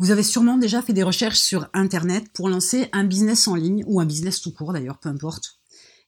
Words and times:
Vous 0.00 0.12
avez 0.12 0.22
sûrement 0.22 0.58
déjà 0.58 0.80
fait 0.80 0.92
des 0.92 1.02
recherches 1.02 1.40
sur 1.40 1.68
Internet 1.74 2.28
pour 2.32 2.48
lancer 2.48 2.88
un 2.92 3.02
business 3.02 3.48
en 3.48 3.56
ligne 3.56 3.82
ou 3.88 4.00
un 4.00 4.04
business 4.04 4.40
tout 4.40 4.52
court 4.52 4.72
d'ailleurs, 4.72 4.98
peu 4.98 5.08
importe. 5.08 5.58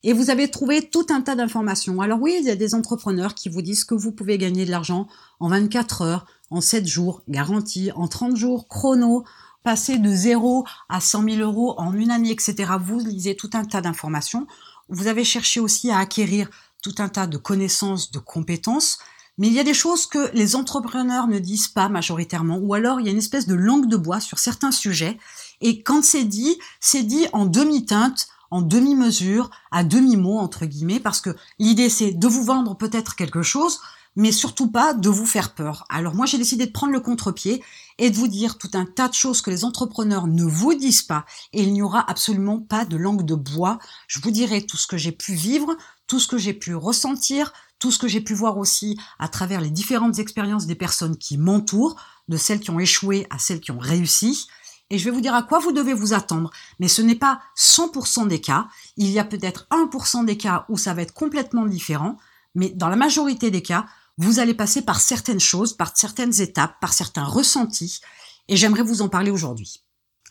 Et 0.05 0.13
vous 0.13 0.31
avez 0.31 0.49
trouvé 0.49 0.89
tout 0.89 1.07
un 1.11 1.21
tas 1.21 1.35
d'informations. 1.35 2.01
Alors 2.01 2.21
oui, 2.23 2.37
il 2.39 2.47
y 2.47 2.51
a 2.51 2.57
des 2.57 2.77
entrepreneurs 2.77 3.35
qui 3.35 3.49
vous 3.49 3.63
disent 3.63 3.83
que 3.83 3.97
vous 3.97 4.13
pouvez 4.13 4.39
gagner 4.39 4.65
de 4.65 4.71
l'argent 4.71 5.09
en 5.41 5.49
24 5.49 6.03
heures, 6.03 6.27
en 6.51 6.61
7 6.61 6.87
jours, 6.87 7.23
garantie, 7.29 7.91
en 7.97 8.07
30 8.07 8.37
jours, 8.37 8.69
chrono, 8.69 9.25
passer 9.65 9.99
de 9.99 10.09
0 10.09 10.65
à 10.89 11.01
100 11.01 11.25
000 11.25 11.37
euros 11.41 11.75
en 11.77 11.93
une 11.93 12.13
année, 12.13 12.31
etc. 12.31 12.73
Vous 12.81 13.01
lisez 13.01 13.35
tout 13.35 13.51
un 13.55 13.65
tas 13.65 13.81
d'informations. 13.81 14.47
Vous 14.89 15.09
avez 15.09 15.25
cherché 15.25 15.59
aussi 15.59 15.91
à 15.91 15.99
acquérir 15.99 16.49
tout 16.81 16.95
un 16.99 17.09
tas 17.09 17.27
de 17.27 17.37
connaissances, 17.39 18.13
de 18.13 18.21
compétences. 18.21 19.01
Mais 19.41 19.49
il 19.49 19.55
y 19.55 19.59
a 19.59 19.65
des 19.65 19.75
choses 19.75 20.07
que 20.07 20.31
les 20.35 20.55
entrepreneurs 20.55 21.27
ne 21.27 21.39
disent 21.39 21.69
pas 21.69 21.89
majoritairement, 21.89 22.59
ou 22.59 22.75
alors 22.75 23.01
il 23.01 23.07
y 23.07 23.09
a 23.09 23.13
une 23.13 23.19
espèce 23.19 23.47
de 23.47 23.55
langue 23.55 23.89
de 23.89 23.97
bois 23.97 24.21
sur 24.21 24.39
certains 24.39 24.71
sujets, 24.71 25.19
et 25.63 25.83
quand 25.83 26.05
c'est 26.05 26.25
dit, 26.25 26.59
c'est 26.79 27.03
dit 27.03 27.27
en 27.33 27.47
demi-teinte, 27.47 28.29
en 28.51 28.61
demi-mesure, 28.61 29.51
à 29.71 29.83
demi-mot, 29.83 30.39
entre 30.39 30.67
guillemets, 30.67 31.01
parce 31.01 31.23
que 31.23 31.35
l'idée 31.59 31.89
c'est 31.89 32.13
de 32.13 32.29
vous 32.29 32.45
vendre 32.45 32.77
peut-être 32.77 33.17
quelque 33.17 33.43
chose, 33.43 33.81
mais 34.15 34.31
surtout 34.31 34.71
pas 34.71 34.93
de 34.93 35.09
vous 35.09 35.25
faire 35.25 35.55
peur. 35.55 35.85
Alors 35.89 36.15
moi 36.15 36.27
j'ai 36.27 36.37
décidé 36.37 36.67
de 36.67 36.73
prendre 36.73 36.93
le 36.93 37.01
contre-pied 37.01 37.63
et 37.97 38.11
de 38.11 38.17
vous 38.17 38.29
dire 38.29 38.59
tout 38.59 38.71
un 38.75 38.85
tas 38.85 39.09
de 39.09 39.15
choses 39.15 39.41
que 39.41 39.51
les 39.51 39.65
entrepreneurs 39.65 40.27
ne 40.27 40.45
vous 40.45 40.75
disent 40.75 41.03
pas, 41.03 41.25
et 41.55 41.63
il 41.63 41.73
n'y 41.73 41.81
aura 41.81 42.11
absolument 42.11 42.59
pas 42.59 42.85
de 42.85 42.99
langue 42.99 43.25
de 43.25 43.35
bois. 43.35 43.79
Je 44.07 44.21
vous 44.21 44.33
dirai 44.33 44.67
tout 44.67 44.77
ce 44.77 44.87
que 44.87 44.99
j'ai 44.99 45.13
pu 45.13 45.33
vivre, 45.33 45.77
tout 46.07 46.21
ce 46.21 46.29
que 46.29 46.37
j'ai 46.37 46.53
pu 46.53 46.75
ressentir, 46.75 47.55
tout 47.81 47.91
ce 47.91 47.99
que 47.99 48.07
j'ai 48.07 48.21
pu 48.21 48.35
voir 48.35 48.59
aussi 48.59 48.97
à 49.19 49.27
travers 49.27 49.61
les 49.61 49.71
différentes 49.71 50.21
expériences 50.21 50.67
des 50.67 50.77
personnes 50.77 51.17
qui 51.17 51.37
m'entourent, 51.37 51.97
de 52.29 52.37
celles 52.37 52.61
qui 52.61 52.71
ont 52.71 52.79
échoué 52.79 53.27
à 53.31 53.39
celles 53.39 53.61
qui 53.61 53.73
ont 53.73 53.79
réussi. 53.79 54.47
Et 54.91 54.99
je 54.99 55.05
vais 55.05 55.11
vous 55.11 55.21
dire 55.21 55.35
à 55.35 55.43
quoi 55.43 55.59
vous 55.59 55.73
devez 55.73 55.95
vous 55.95 56.13
attendre. 56.13 56.51
Mais 56.79 56.89
ce 56.89 57.03
n'est 57.03 57.17
pas 57.17 57.41
100% 57.57 58.29
des 58.29 58.41
cas. 58.41 58.69
Il 58.97 59.09
y 59.11 59.19
a 59.19 59.25
peut-être 59.25 59.67
1% 59.71 60.25
des 60.25 60.37
cas 60.37 60.67
où 60.69 60.77
ça 60.77 60.95
va 60.95 61.03
être 61.03 61.15
complètement 61.15 61.67
différent. 61.67 62.19
Mais 62.55 62.71
dans 62.71 62.89
la 62.89 62.97
majorité 62.97 63.51
des 63.51 63.63
cas, 63.63 63.87
vous 64.19 64.39
allez 64.39 64.55
passer 64.55 64.83
par 64.83 65.01
certaines 65.01 65.41
choses, 65.41 65.73
par 65.73 65.97
certaines 65.97 66.41
étapes, 66.41 66.79
par 66.81 66.93
certains 66.93 67.25
ressentis. 67.25 68.01
Et 68.49 68.57
j'aimerais 68.57 68.83
vous 68.83 69.01
en 69.01 69.09
parler 69.09 69.31
aujourd'hui. 69.31 69.83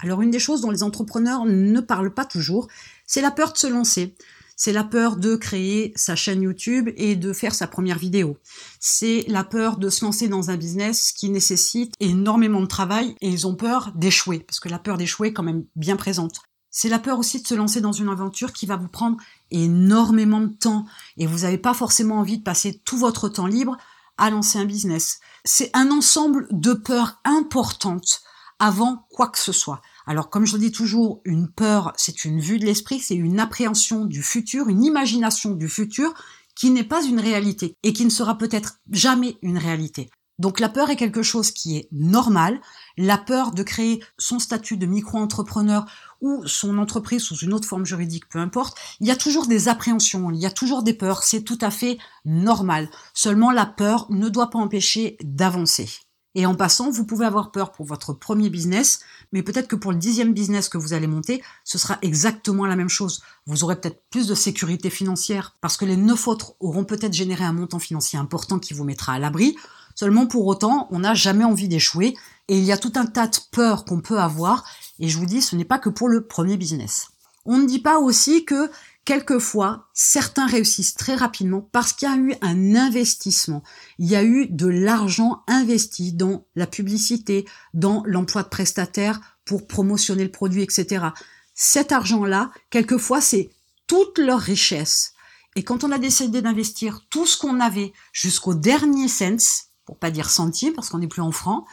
Alors 0.02 0.22
une 0.22 0.32
des 0.32 0.40
choses 0.40 0.62
dont 0.62 0.72
les 0.72 0.84
entrepreneurs 0.84 1.46
ne 1.46 1.80
parlent 1.80 2.14
pas 2.14 2.26
toujours, 2.26 2.68
c'est 3.06 3.22
la 3.22 3.32
peur 3.32 3.54
de 3.54 3.58
se 3.58 3.68
lancer 3.68 4.16
c'est 4.60 4.74
la 4.74 4.84
peur 4.84 5.16
de 5.16 5.38
créer 5.38 5.94
sa 5.96 6.18
chaîne 6.18 6.42
YouTube 6.42 6.90
et 6.98 7.16
de 7.16 7.32
faire 7.32 7.56
sa 7.56 7.66
première 7.66 7.98
vidéo. 7.98 8.38
C'est 8.82 9.24
la 9.30 9.46
peur 9.46 9.78
de 9.78 9.90
se 9.90 10.04
lancer 10.04 10.28
dans 10.28 10.50
un 10.50 10.58
business 10.58 11.14
qui 11.14 11.30
nécessite 11.30 11.94
énormément 12.02 12.60
de 12.60 12.66
travail 12.66 13.16
et 13.22 13.30
ils 13.30 13.48
ont 13.48 13.56
peur 13.56 13.94
d'échouer, 13.96 14.40
parce 14.40 14.60
que 14.60 14.68
la 14.68 14.78
peur 14.78 14.98
d'échouer 14.98 15.30
est 15.30 15.34
quand 15.34 15.44
même 15.44 15.64
bien 15.78 15.96
présente. 15.96 16.42
C'est 16.70 16.90
la 16.90 17.00
peur 17.00 17.20
aussi 17.20 17.42
de 17.42 17.48
se 17.48 17.56
lancer 17.56 17.80
dans 17.80 17.94
une 17.94 18.10
aventure 18.10 18.52
qui 18.52 18.66
va 18.66 18.76
vous 18.76 18.90
prendre 18.90 19.16
énormément 19.50 20.42
de 20.42 20.54
temps 20.54 20.86
et 21.16 21.26
vous 21.26 21.40
n'avez 21.40 21.58
pas 21.58 21.74
forcément 21.74 22.20
envie 22.20 22.40
de 22.40 22.44
passer 22.44 22.82
tout 22.84 22.98
votre 22.98 23.30
temps 23.30 23.48
libre 23.48 23.78
à 24.18 24.30
lancer 24.30 24.60
un 24.60 24.66
business. 24.66 25.22
C'est 25.46 25.72
un 25.74 25.90
ensemble 25.90 26.50
de 26.52 26.74
peurs 26.74 27.22
importantes 27.24 28.24
avant 28.60 29.08
quoi 29.10 29.30
que 29.30 29.40
ce 29.40 29.54
soit. 29.54 29.82
Alors 30.10 30.32
comme 30.32 30.48
je 30.48 30.54
le 30.54 30.60
dis 30.60 30.72
toujours, 30.72 31.22
une 31.24 31.48
peur, 31.48 31.94
c'est 31.96 32.26
une 32.26 32.40
vue 32.40 32.58
de 32.58 32.66
l'esprit, 32.66 33.00
c'est 33.00 33.14
une 33.14 33.40
appréhension 33.40 34.06
du 34.06 34.24
futur, 34.24 34.68
une 34.68 34.84
imagination 34.84 35.52
du 35.52 35.70
futur 35.70 36.16
qui 36.56 36.72
n'est 36.72 36.84
pas 36.84 37.04
une 37.04 37.20
réalité 37.20 37.78
et 37.84 37.94
qui 37.94 38.06
ne 38.06 38.10
sera 38.10 38.36
peut-être 38.36 38.80
jamais 38.90 39.38
une 39.44 39.60
réalité. 39.60 40.10
Donc 40.40 40.60
la 40.60 40.68
peur 40.68 40.90
est 40.90 40.96
quelque 40.96 41.22
chose 41.22 41.52
qui 41.52 41.78
est 41.78 41.90
normal. 41.92 42.60
La 42.98 43.20
peur 43.20 43.52
de 43.52 43.62
créer 43.62 44.04
son 44.18 44.40
statut 44.40 44.78
de 44.78 44.88
micro-entrepreneur 44.88 45.86
ou 46.22 46.42
son 46.48 46.80
entreprise 46.80 47.22
sous 47.22 47.38
une 47.38 47.54
autre 47.54 47.68
forme 47.68 47.86
juridique, 47.86 48.30
peu 48.30 48.40
importe, 48.40 48.80
il 49.02 49.06
y 49.06 49.12
a 49.12 49.16
toujours 49.16 49.46
des 49.46 49.68
appréhensions, 49.68 50.32
il 50.32 50.40
y 50.40 50.48
a 50.48 50.52
toujours 50.52 50.82
des 50.82 50.96
peurs, 50.96 51.22
c'est 51.22 51.44
tout 51.44 51.60
à 51.62 51.70
fait 51.70 52.00
normal. 52.26 52.90
Seulement 53.14 53.52
la 53.52 53.68
peur 53.68 54.08
ne 54.10 54.28
doit 54.28 54.50
pas 54.50 54.58
empêcher 54.58 55.18
d'avancer. 55.22 55.88
Et 56.36 56.46
en 56.46 56.54
passant, 56.54 56.92
vous 56.92 57.06
pouvez 57.06 57.26
avoir 57.26 57.52
peur 57.52 57.72
pour 57.72 57.86
votre 57.86 58.14
premier 58.14 58.50
business, 58.50 59.00
mais 59.32 59.42
peut-être 59.42 59.68
que 59.68 59.76
pour 59.76 59.92
le 59.92 59.98
dixième 59.98 60.34
business 60.34 60.70
que 60.70 60.78
vous 60.78 60.94
allez 60.94 61.08
monter, 61.08 61.42
ce 61.64 61.78
sera 61.78 61.98
exactement 62.02 62.66
la 62.66 62.76
même 62.76 62.90
chose. 62.90 63.22
Vous 63.48 63.64
aurez 63.64 63.80
peut-être 63.80 64.04
plus 64.12 64.28
de 64.28 64.36
sécurité 64.36 64.90
financière 64.90 65.56
parce 65.60 65.76
que 65.76 65.86
les 65.86 65.98
neuf 65.98 66.28
autres 66.28 66.54
auront 66.60 66.84
peut-être 66.84 67.14
généré 67.14 67.44
un 67.44 67.54
montant 67.54 67.80
financier 67.80 68.20
important 68.20 68.60
qui 68.60 68.74
vous 68.74 68.84
mettra 68.84 69.14
à 69.14 69.20
l'abri. 69.20 69.56
Seulement 69.96 70.28
pour 70.28 70.46
autant, 70.46 70.88
on 70.92 71.00
n'a 71.00 71.16
jamais 71.16 71.46
envie 71.46 71.68
d'échouer 71.68 72.16
et 72.48 72.58
il 72.58 72.64
y 72.64 72.72
a 72.72 72.78
tout 72.78 72.94
un 72.96 73.08
tas 73.08 73.28
de 73.28 73.38
peurs 73.52 73.84
qu'on 73.86 74.02
peut 74.02 74.20
avoir. 74.20 74.64
Et 75.00 75.10
je 75.10 75.18
vous 75.18 75.26
dis, 75.26 75.42
ce 75.42 75.56
n'est 75.56 75.66
pas 75.66 75.80
que 75.80 75.90
pour 75.90 76.10
le 76.10 76.26
premier 76.26 76.58
business. 76.58 77.10
On 77.46 77.58
ne 77.58 77.66
dit 77.66 77.80
pas 77.80 77.98
aussi 77.98 78.46
que 78.46 78.70
Quelquefois, 79.06 79.88
certains 79.94 80.46
réussissent 80.46 80.94
très 80.94 81.16
rapidement 81.16 81.68
parce 81.72 81.94
qu'il 81.94 82.08
y 82.08 82.12
a 82.12 82.18
eu 82.18 82.36
un 82.42 82.76
investissement. 82.76 83.64
Il 83.98 84.08
y 84.08 84.16
a 84.16 84.24
eu 84.24 84.48
de 84.48 84.68
l'argent 84.68 85.44
investi 85.48 86.14
dans 86.14 86.46
la 86.56 86.68
publicité, 86.68 87.48
dans 87.74 88.04
l'emploi 88.06 88.44
de 88.44 88.50
prestataires 88.50 89.20
pour 89.46 89.66
promotionner 89.66 90.24
le 90.24 90.32
produit, 90.32 90.62
etc. 90.62 91.08
Cet 91.56 91.92
argent-là, 91.92 92.52
quelquefois, 92.70 93.20
c'est 93.20 93.50
toute 93.88 94.20
leur 94.20 94.40
richesse. 94.40 95.14
Et 95.56 95.64
quand 95.64 95.84
on 95.84 95.92
a 95.92 95.98
décidé 95.98 96.42
d'investir 96.42 97.02
tout 97.10 97.26
ce 97.26 97.38
qu'on 97.38 97.60
avait 97.60 97.92
jusqu'au 98.14 98.54
dernier 98.54 99.08
cent, 99.08 99.66
pour 99.86 99.98
pas 99.98 100.12
dire 100.12 100.30
centime 100.30 100.74
parce 100.74 100.90
qu'on 100.90 101.00
n'est 101.00 101.08
plus 101.08 101.24
en 101.24 101.32
francs, 101.32 101.66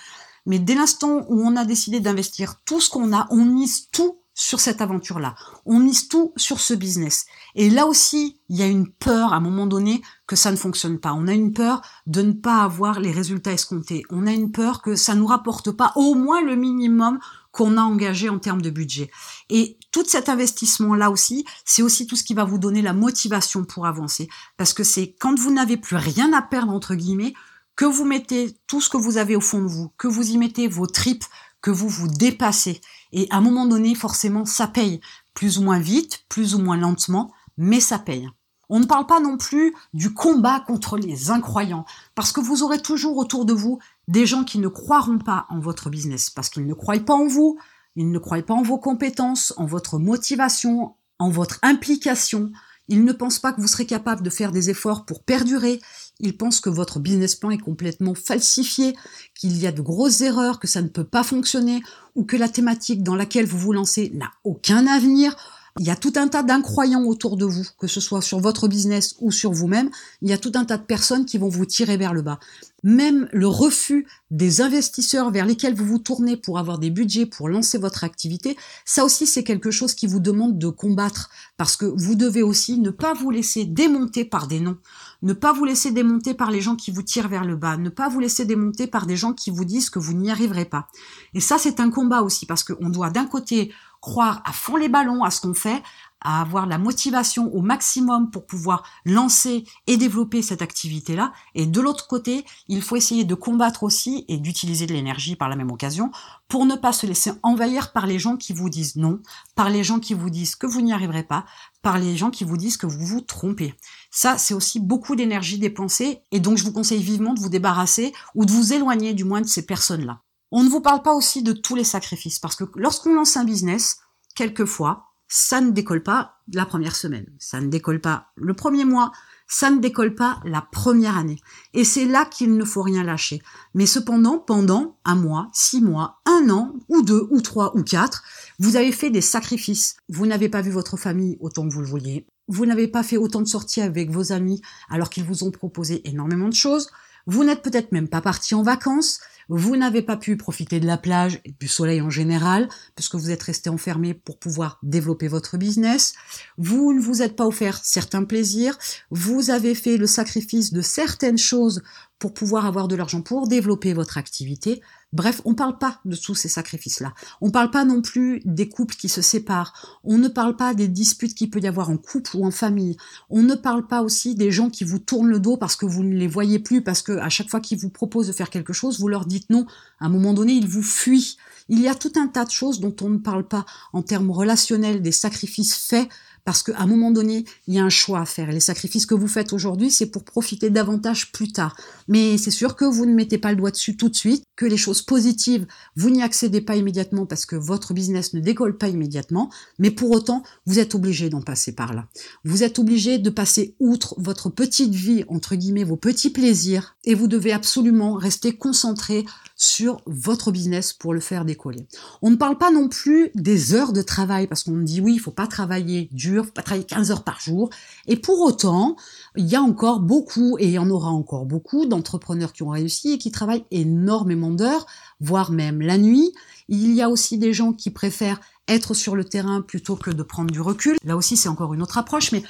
mais 0.47 0.59
dès 0.59 0.75
l'instant 0.75 1.27
où 1.29 1.47
on 1.47 1.57
a 1.57 1.65
décidé 1.65 2.01
d'investir 2.01 2.63
tout 2.65 2.81
ce 2.81 2.89
qu'on 2.89 3.15
a, 3.15 3.27
on 3.31 3.45
mise 3.45 3.91
tout 3.91 4.23
sur 4.37 4.61
cette 4.61 4.83
aventure-là. 4.83 5.35
On 5.65 5.81
mise 5.81 6.09
tout 6.09 6.33
sur 6.37 6.61
ce 6.61 6.75
business. 6.75 7.25
Et 7.55 7.71
là 7.71 7.87
aussi, 7.87 8.39
il 8.51 8.57
y 8.57 8.63
a 8.63 8.67
une 8.67 8.93
peur 8.93 9.33
à 9.33 9.37
un 9.37 9.41
moment 9.41 9.67
donné 9.67 10.03
que 10.27 10.37
ça 10.37 10.53
ne 10.53 10.57
fonctionne 10.57 11.01
pas. 11.01 11.15
On 11.15 11.27
a 11.27 11.33
une 11.33 11.55
peur 11.55 11.81
de 12.07 12.21
ne 12.21 12.33
pas 12.33 12.63
avoir 12.63 13.01
les 13.01 13.11
résultats 13.11 13.55
escomptés. 13.55 14.03
On 14.11 14.27
a 14.27 14.33
une 14.33 14.53
peur 14.53 14.83
que 14.83 14.95
ça 14.95 15.15
nous 15.15 15.27
rapporte 15.27 15.71
pas 15.71 15.93
au 15.97 16.15
moins 16.15 16.43
le 16.43 16.55
minimum 16.55 17.19
qu'on 17.51 17.79
a 17.79 17.81
engagé 17.81 18.29
en 18.29 18.39
termes 18.39 18.61
de 18.61 18.69
budget. 18.69 19.11
Et 19.49 19.79
tout 19.91 20.05
cet 20.07 20.29
investissement-là 20.29 21.11
aussi, 21.11 21.47
c'est 21.65 21.81
aussi 21.81 22.07
tout 22.07 22.17
ce 22.17 22.25
qui 22.25 22.35
va 22.35 22.45
vous 22.45 22.59
donner 22.59 22.83
la 22.83 22.93
motivation 22.93 23.65
pour 23.65 23.87
avancer. 23.87 24.29
Parce 24.59 24.75
que 24.75 24.85
c'est 24.85 25.17
quand 25.19 25.39
vous 25.39 25.51
n'avez 25.51 25.79
plus 25.79 25.97
rien 25.97 26.35
à 26.35 26.43
perdre, 26.43 26.73
entre 26.73 26.95
guillemets, 26.95 27.33
que 27.75 27.87
vous 27.87 28.05
mettez 28.05 28.55
tout 28.67 28.83
ce 28.83 28.91
que 28.91 28.99
vous 28.99 29.17
avez 29.17 29.35
au 29.35 29.41
fond 29.41 29.63
de 29.63 29.69
vous, 29.69 29.91
que 29.97 30.09
vous 30.09 30.31
y 30.31 30.37
mettez 30.37 30.69
vos 30.69 30.87
tripes, 30.87 31.25
que 31.63 31.71
vous 31.71 31.89
vous 31.89 32.09
dépassez. 32.09 32.83
Et 33.17 33.27
à 33.31 33.39
un 33.39 33.41
moment 33.41 33.67
donné, 33.67 33.97
forcément, 33.97 34.45
ça 34.45 34.69
paye. 34.69 35.01
Plus 35.35 35.59
ou 35.59 35.63
moins 35.63 35.81
vite, 35.81 36.25
plus 36.29 36.55
ou 36.55 36.61
moins 36.61 36.77
lentement, 36.77 37.33
mais 37.57 37.81
ça 37.81 37.99
paye. 37.99 38.29
On 38.69 38.79
ne 38.79 38.87
parle 38.87 39.07
pas 39.07 39.21
non 39.21 39.37
plus 39.39 39.75
du 39.95 40.13
combat 40.13 40.61
contre 40.61 40.99
les 40.99 41.31
incroyants, 41.31 41.87
parce 42.15 42.31
que 42.31 42.41
vous 42.41 42.63
aurez 42.63 42.81
toujours 42.81 43.17
autour 43.17 43.45
de 43.45 43.53
vous 43.53 43.79
des 44.07 44.27
gens 44.27 44.45
qui 44.45 44.59
ne 44.59 44.69
croiront 44.69 45.19
pas 45.19 45.47
en 45.51 45.61
votre 45.61 45.89
business, 45.89 46.31
parce 46.31 46.51
qu'ils 46.51 46.67
ne 46.67 46.75
croient 46.75 46.99
pas 46.99 47.15
en 47.15 47.27
vous, 47.27 47.59
ils 47.95 48.11
ne 48.11 48.19
croient 48.19 48.43
pas 48.43 48.55
en 48.55 48.63
vos 48.63 48.79
compétences, 48.79 49.55
en 49.57 49.67
votre 49.67 49.99
motivation, 49.99 50.95
en 51.19 51.31
votre 51.31 51.59
implication, 51.63 52.53
ils 52.89 53.05
ne 53.05 53.13
pensent 53.13 53.39
pas 53.39 53.53
que 53.53 53.61
vous 53.61 53.69
serez 53.69 53.87
capable 53.87 54.23
de 54.23 54.31
faire 54.31 54.53
des 54.53 54.71
efforts 54.71 55.07
pour 55.07 55.23
perdurer. 55.23 55.81
Ils 56.21 56.37
pensent 56.37 56.61
que 56.61 56.71
votre 56.71 56.99
business 56.99 57.35
plan 57.35 57.51
est 57.51 57.59
complètement 57.59 58.15
falsifié, 58.15 58.97
qu'il 59.35 59.57
y 59.59 59.67
a 59.67 59.73
de 59.73 59.83
grosses 59.83 60.23
erreurs, 60.23 60.59
que 60.59 60.67
ça 60.67 60.83
ne 60.83 60.89
peut 60.89 61.05
pas 61.05 61.23
fonctionner, 61.23 61.83
ou 62.15 62.25
que 62.25 62.37
la 62.37 62.49
thématique 62.49 63.03
dans 63.03 63.17
laquelle 63.17 63.47
vous 63.47 63.59
vous 63.59 63.73
lancez 63.73 64.11
n'a 64.15 64.31
aucun 64.45 64.87
avenir, 64.87 65.37
il 65.79 65.87
y 65.87 65.91
a 65.91 65.97
tout 65.97 66.15
un 66.17 66.27
tas 66.27 66.43
d'incroyants 66.43 67.05
autour 67.05 67.37
de 67.37 67.45
vous, 67.45 67.67
que 67.79 67.87
ce 67.87 68.01
soit 68.01 68.23
sur 68.23 68.41
votre 68.41 68.67
business 68.67 69.15
ou 69.21 69.31
sur 69.31 69.53
vous-même. 69.53 69.91
Il 70.23 70.31
y 70.31 70.33
a 70.33 70.39
tout 70.39 70.53
un 70.55 70.65
tas 70.65 70.79
de 70.79 70.85
personnes 70.85 71.27
qui 71.27 71.37
vont 71.37 71.51
vous 71.51 71.67
tirer 71.67 71.99
vers 71.99 72.15
le 72.15 72.23
bas. 72.23 72.41
Même 72.83 73.29
le 73.31 73.47
refus 73.47 74.07
des 74.31 74.63
investisseurs 74.63 75.31
vers 75.31 75.45
lesquels 75.45 75.75
vous 75.75 75.85
vous 75.85 75.99
tournez 75.99 76.39
pour 76.39 76.59
avoir 76.59 76.79
des 76.79 76.89
budgets 76.89 77.27
pour 77.27 77.51
lancer 77.51 77.77
votre 77.77 78.05
activité, 78.05 78.57
ça 78.87 79.05
aussi 79.05 79.27
c'est 79.27 79.45
quelque 79.45 79.71
chose 79.71 79.95
qui 79.95 80.07
vous 80.07 80.21
demande 80.21 80.59
de 80.59 80.69
combattre 80.69 81.29
parce 81.59 81.77
que 81.77 81.85
vous 81.85 82.15
devez 82.15 82.43
aussi 82.43 82.79
ne 82.79 82.91
pas 82.91 83.13
vous 83.13 83.31
laisser 83.31 83.67
démonter 83.67 84.25
par 84.25 84.47
des 84.47 84.61
noms, 84.61 84.79
ne 85.27 85.33
pas 85.33 85.53
vous 85.53 85.65
laisser 85.65 85.91
démonter 85.91 86.35
par 86.35 86.53
les 86.53 86.61
gens 86.61 86.77
qui 86.77 86.93
vous 86.93 87.03
tirent 87.03 87.27
vers 87.27 87.45
le 87.45 87.57
bas, 87.57 87.77
ne 87.77 87.89
pas 87.89 88.09
vous 88.09 88.21
laisser 88.21 88.45
démonter 88.45 88.87
par 88.87 89.07
des 89.07 89.17
gens 89.17 89.33
qui 89.33 89.51
vous 89.51 89.65
disent 89.65 89.91
que 89.91 89.99
vous 89.99 90.13
n'y 90.13 90.31
arriverez 90.31 90.67
pas. 90.67 90.87
Et 91.35 91.41
ça 91.41 91.59
c'est 91.59 91.81
un 91.81 91.91
combat 91.91 92.23
aussi 92.23 92.47
parce 92.47 92.63
qu'on 92.63 92.89
doit 92.89 93.11
d'un 93.11 93.27
côté 93.27 93.73
croire 94.01 94.41
à 94.45 94.53
fond 94.53 94.77
les 94.77 94.89
ballons 94.89 95.25
à 95.25 95.31
ce 95.31 95.41
qu'on 95.41 95.53
fait, 95.53 95.83
à 96.27 96.41
avoir 96.41 96.67
la 96.67 96.77
motivation 96.77 97.55
au 97.55 97.63
maximum 97.63 98.33
pour 98.33 98.47
pouvoir 98.47 98.83
lancer 99.05 99.65
et 99.87 99.97
développer 99.97 100.43
cette 100.43 100.61
activité-là. 100.61 101.33
Et 101.55 101.67
de 101.67 101.81
l'autre 101.81 102.09
côté, 102.09 102.45
il 102.67 102.83
faut 102.83 102.97
essayer 102.97 103.23
de 103.23 103.37
combattre 103.37 103.85
aussi 103.85 104.25
et 104.27 104.39
d'utiliser 104.39 104.87
de 104.87 104.93
l'énergie 104.93 105.37
par 105.37 105.49
la 105.49 105.55
même 105.55 105.71
occasion 105.71 106.11
pour 106.49 106.67
ne 106.67 106.75
pas 106.75 106.93
se 106.93 107.07
laisser 107.07 107.31
envahir 107.45 107.93
par 107.93 108.09
les 108.09 108.19
gens 108.19 108.37
qui 108.37 108.53
vous 108.53 108.69
disent 108.69 108.97
non, 108.97 109.21
par 109.55 109.71
les 109.71 109.85
gens 109.85 110.01
qui 110.01 110.15
vous 110.15 110.29
disent 110.29 110.57
que 110.57 110.67
vous 110.67 110.81
n'y 110.81 110.93
arriverez 110.93 111.23
pas, 111.23 111.47
par 111.81 111.99
les 111.99 112.17
gens 112.17 112.31
qui 112.31 112.43
vous 112.43 112.57
disent 112.57 112.77
que 112.77 112.87
vous 112.87 113.07
vous 113.07 113.21
trompez. 113.21 113.75
Ça, 114.11 114.37
c'est 114.37 114.55
aussi 114.55 114.81
beaucoup 114.81 115.15
d'énergie 115.15 115.59
dépensée 115.59 116.23
et 116.33 116.41
donc 116.41 116.59
je 116.59 116.65
vous 116.65 116.73
conseille 116.73 117.03
vivement 117.03 117.35
de 117.35 117.41
vous 117.41 117.51
débarrasser 117.51 118.13
ou 118.35 118.45
de 118.45 118.51
vous 118.51 118.73
éloigner 118.73 119.15
du 119.15 119.23
moins 119.23 119.43
de 119.43 119.47
ces 119.47 119.65
personnes-là. 119.65 120.23
On 120.51 120.65
ne 120.65 120.69
vous 120.69 120.81
parle 120.81 121.03
pas 121.03 121.15
aussi 121.15 121.45
de 121.45 121.53
tous 121.53 121.77
les 121.77 121.85
sacrifices, 121.85 122.39
parce 122.39 122.57
que 122.57 122.65
lorsqu'on 122.77 123.15
lance 123.15 123.37
un 123.37 123.45
business, 123.45 123.99
quelquefois, 124.35 125.05
ça 125.29 125.61
ne 125.61 125.71
décolle 125.71 126.03
pas 126.03 126.37
la 126.53 126.67
première 126.67 126.97
semaine, 126.97 127.27
ça 127.39 127.61
ne 127.61 127.69
décolle 127.69 128.01
pas 128.01 128.29
le 128.37 128.55
premier 128.55 128.85
mois, 128.85 129.13
ça 129.49 129.71
ne 129.71 129.81
décolle 129.81 130.15
pas 130.15 130.41
la 130.45 130.61
première 130.61 131.17
année. 131.17 131.41
Et 131.73 131.85
c'est 131.85 132.05
là 132.05 132.25
qu'il 132.25 132.57
ne 132.57 132.65
faut 132.65 132.83
rien 132.83 133.05
lâcher. 133.05 133.43
Mais 133.75 133.87
cependant, 133.87 134.39
pendant 134.39 134.99
un 135.05 135.15
mois, 135.15 135.49
six 135.53 135.81
mois, 135.81 136.21
un 136.27 136.51
an, 136.51 136.75
ou 136.89 137.03
deux, 137.03 137.27
ou 137.31 137.41
trois, 137.41 137.77
ou 137.77 137.83
quatre, 137.83 138.25
vous 138.59 138.77
avez 138.77 138.93
fait 138.93 139.11
des 139.11 139.21
sacrifices. 139.21 139.97
Vous 140.09 140.27
n'avez 140.27 140.49
pas 140.49 140.63
vu 140.63 140.71
votre 140.71 140.97
famille 140.97 141.37
autant 141.41 141.69
que 141.69 141.73
vous 141.73 141.81
le 141.81 141.87
vouliez. 141.87 142.27
Vous 142.49 142.67
n'avez 142.67 142.89
pas 142.89 143.03
fait 143.03 143.17
autant 143.17 143.41
de 143.41 143.49
sorties 143.49 143.81
avec 143.81 144.11
vos 144.11 144.33
amis 144.33 144.61
alors 144.89 145.11
qu'ils 145.11 145.25
vous 145.25 145.45
ont 145.45 145.51
proposé 145.51 146.09
énormément 146.09 146.49
de 146.49 146.55
choses. 146.55 146.91
Vous 147.27 147.43
n'êtes 147.43 147.63
peut-être 147.63 147.91
même 147.93 148.09
pas 148.09 148.21
parti 148.21 148.55
en 148.55 148.63
vacances. 148.63 149.21
Vous 149.49 149.77
n'avez 149.77 150.03
pas 150.03 150.17
pu 150.17 150.37
profiter 150.37 150.81
de 150.81 150.87
la 150.87 150.99
plage 150.99 151.41
et 151.45 151.55
du 151.61 151.69
soleil 151.69 152.01
en 152.01 152.11
général, 152.11 152.69
puisque 152.95 153.15
vous 153.15 153.31
êtes 153.31 153.43
resté 153.43 153.71
enfermé 153.71 154.13
pour 154.15 154.39
pouvoir 154.39 154.79
développer 154.83 155.29
votre 155.29 155.57
business. 155.57 156.15
Vous 156.59 156.93
ne 156.93 157.01
vous 157.01 157.23
êtes 157.23 157.37
pas 157.37 157.47
offert 157.47 157.81
certains 157.85 158.25
plaisirs. 158.25 158.77
Vous 159.11 159.51
avez 159.51 159.75
fait 159.75 159.97
le 159.97 160.07
sacrifice 160.07 160.73
de 160.73 160.81
certaines 160.81 161.39
choses 161.39 161.83
pour 162.19 162.33
pouvoir 162.33 162.67
avoir 162.67 162.89
de 162.89 162.97
l'argent 162.97 163.21
pour 163.21 163.47
développer 163.47 163.93
votre 163.93 164.19
activité. 164.19 164.83
Bref, 165.17 165.41
on 165.47 165.53
ne 165.53 165.55
parle 165.55 165.79
pas 165.79 165.99
de 166.05 166.15
tous 166.15 166.35
ces 166.35 166.51
sacrifices-là. 166.51 167.15
On 167.41 167.47
ne 167.47 167.51
parle 167.51 167.71
pas 167.71 167.87
non 167.87 168.03
plus 168.03 168.43
des 168.45 168.69
couples 168.69 168.97
qui 168.97 169.09
se 169.09 169.23
séparent. 169.23 169.73
On 170.05 170.19
ne 170.19 170.29
parle 170.29 170.57
pas 170.57 170.75
des 170.75 170.89
disputes 170.89 171.35
qu'il 171.35 171.49
peut 171.49 171.59
y 171.59 171.67
avoir 171.67 171.89
en 171.89 171.97
couple 171.97 172.37
ou 172.37 172.45
en 172.45 172.51
famille. 172.51 172.99
On 173.31 173.43
ne 173.43 173.55
parle 173.55 173.87
pas 173.87 174.03
aussi 174.03 174.35
des 174.35 174.51
gens 174.51 174.69
qui 174.69 174.85
vous 174.85 174.99
tournent 174.99 175.31
le 175.31 175.41
dos 175.41 175.57
parce 175.57 175.75
que 175.75 175.87
vous 175.87 176.05
ne 176.05 176.15
les 176.15 176.27
voyez 176.27 176.59
plus, 176.59 176.83
parce 176.83 177.01
que 177.01 177.13
à 177.13 177.31
chaque 177.31 177.49
fois 177.49 177.61
qu'ils 177.61 177.79
vous 177.79 177.89
proposent 177.89 178.27
de 178.27 178.33
faire 178.33 178.51
quelque 178.51 178.75
chose, 178.75 179.01
vous 179.01 179.09
leur 179.09 179.25
dites 179.25 179.49
non. 179.49 179.65
À 180.01 180.05
un 180.05 180.11
moment 180.11 180.35
donné, 180.35 180.53
ils 180.53 180.69
vous 180.69 180.83
fuient. 180.83 181.39
Il 181.71 181.81
y 181.81 181.89
a 181.89 181.95
tout 181.95 182.13
un 182.17 182.27
tas 182.29 182.45
de 182.45 182.51
choses 182.51 182.81
dont 182.81 182.95
on 183.01 183.09
ne 183.09 183.17
parle 183.17 183.49
pas 183.49 183.65
en 183.95 184.03
termes 184.03 184.31
relationnels, 184.31 185.01
des 185.01 185.13
sacrifices 185.13 185.77
faits 185.77 186.11
parce 186.47 186.63
qu'à 186.63 186.79
un 186.79 186.87
moment 186.87 187.11
donné, 187.11 187.45
il 187.67 187.75
y 187.75 187.79
a 187.81 187.85
un 187.85 187.91
choix 187.91 188.21
à 188.21 188.25
faire. 188.25 188.53
Les 188.53 188.61
sacrifices 188.61 189.05
que 189.05 189.17
vous 189.17 189.27
faites 189.27 189.53
aujourd'hui, 189.53 189.91
c'est 189.91 190.07
pour 190.07 190.25
profiter 190.25 190.71
davantage 190.71 191.33
plus 191.33 191.51
tard. 191.51 191.77
Mais 192.07 192.39
c'est 192.39 192.53
sûr 192.53 192.77
que 192.77 192.85
vous 192.85 193.05
ne 193.05 193.13
mettez 193.13 193.37
pas 193.37 193.51
le 193.51 193.57
doigt 193.57 193.73
dessus 193.73 193.97
tout 193.97 194.09
de 194.09 194.15
suite, 194.15 194.45
que 194.55 194.65
les 194.65 194.77
choses 194.77 195.03
positives, 195.03 195.67
vous 195.97 196.09
n'y 196.09 196.23
accédez 196.23 196.61
pas 196.61 196.77
immédiatement 196.77 197.27
parce 197.27 197.47
que 197.47 197.57
votre 197.57 197.95
business 197.95 198.33
ne 198.33 198.39
décolle 198.39 198.79
pas 198.79 198.89
immédiatement, 198.89 199.51
mais 199.81 199.91
pour 199.91 200.13
autant, 200.13 200.45
vous 200.67 200.79
êtes 200.79 200.95
obligé 200.95 201.31
d'en 201.31 201.43
passer 201.43 201.73
par 201.73 201.95
là. 201.95 202.07
Vous 202.45 202.63
êtes 202.63 202.79
obligé 202.79 203.19
de 203.19 203.31
passer 203.31 203.75
outre 203.81 204.15
votre 204.17 204.49
petite 204.49 204.95
vie, 204.95 205.25
entre 205.27 205.57
guillemets, 205.57 205.83
vos 205.83 205.97
petits 205.97 206.31
plaisirs, 206.31 206.97
et 207.05 207.17
vous 207.17 207.27
devez 207.27 207.53
absolument 207.53 208.15
rester 208.15 208.57
concentré 208.57 209.25
sur 209.57 210.03
votre 210.05 210.53
business 210.53 210.93
pour 210.93 211.15
le 211.15 211.21
faire 211.21 211.47
décoller. 211.47 211.87
On 212.21 212.31
ne 212.31 212.37
parle 212.37 212.59
pas 212.59 212.71
non 212.71 212.89
plus 212.89 213.31
des 213.35 213.75
heures 213.75 213.95
de 213.95 214.03
travail 214.03 214.47
parce 214.47 214.63
qu'on 214.63 214.73
me 214.73 214.85
dit 214.85 215.01
oui, 215.01 215.15
il 215.15 215.19
faut 215.19 215.31
pas 215.31 215.47
travailler 215.47 216.11
dur, 216.13 216.45
faut 216.45 216.53
pas 216.53 216.63
travailler 216.63 216.87
15 216.87 217.11
heures 217.11 217.25
par 217.25 217.41
jour. 217.41 217.71
Et 218.07 218.17
pour 218.17 218.41
autant, 218.41 218.97
il 219.35 219.47
y 219.47 219.57
a 219.57 219.63
encore 219.63 220.01
beaucoup 220.01 220.59
et 220.59 220.67
il 220.67 220.73
y 220.73 220.79
en 220.79 220.91
aura 220.91 221.09
encore 221.09 221.47
beaucoup 221.47 221.87
d'entrepreneurs 221.87 222.53
qui 222.53 222.63
ont 222.63 222.69
réussi 222.69 223.13
et 223.13 223.19
qui 223.19 223.33
travaillent 223.33 223.65
énormément 223.71 224.51
d'heures, 224.51 224.87
voire 225.21 225.51
même 225.51 225.81
la 225.81 225.97
nuit. 225.97 226.33
Il 226.69 226.93
y 226.93 227.01
a 227.01 227.09
aussi 227.09 227.39
des 227.39 227.55
gens 227.55 227.73
qui 227.73 227.91
préfèrent 227.91 228.41
être 228.69 228.93
sur 228.93 229.17
le 229.17 229.25
terrain 229.25 229.63
plutôt 229.63 229.97
que 229.97 230.11
de 230.11 230.23
prendre 230.23 230.51
du 230.51 230.61
recul. 230.61 230.97
Là 231.03 231.17
aussi, 231.17 231.37
c'est 231.37 231.49
encore 231.49 231.73
une 231.73 231.83
autre 231.83 231.99
approche, 231.99 232.33
mais 232.33 232.43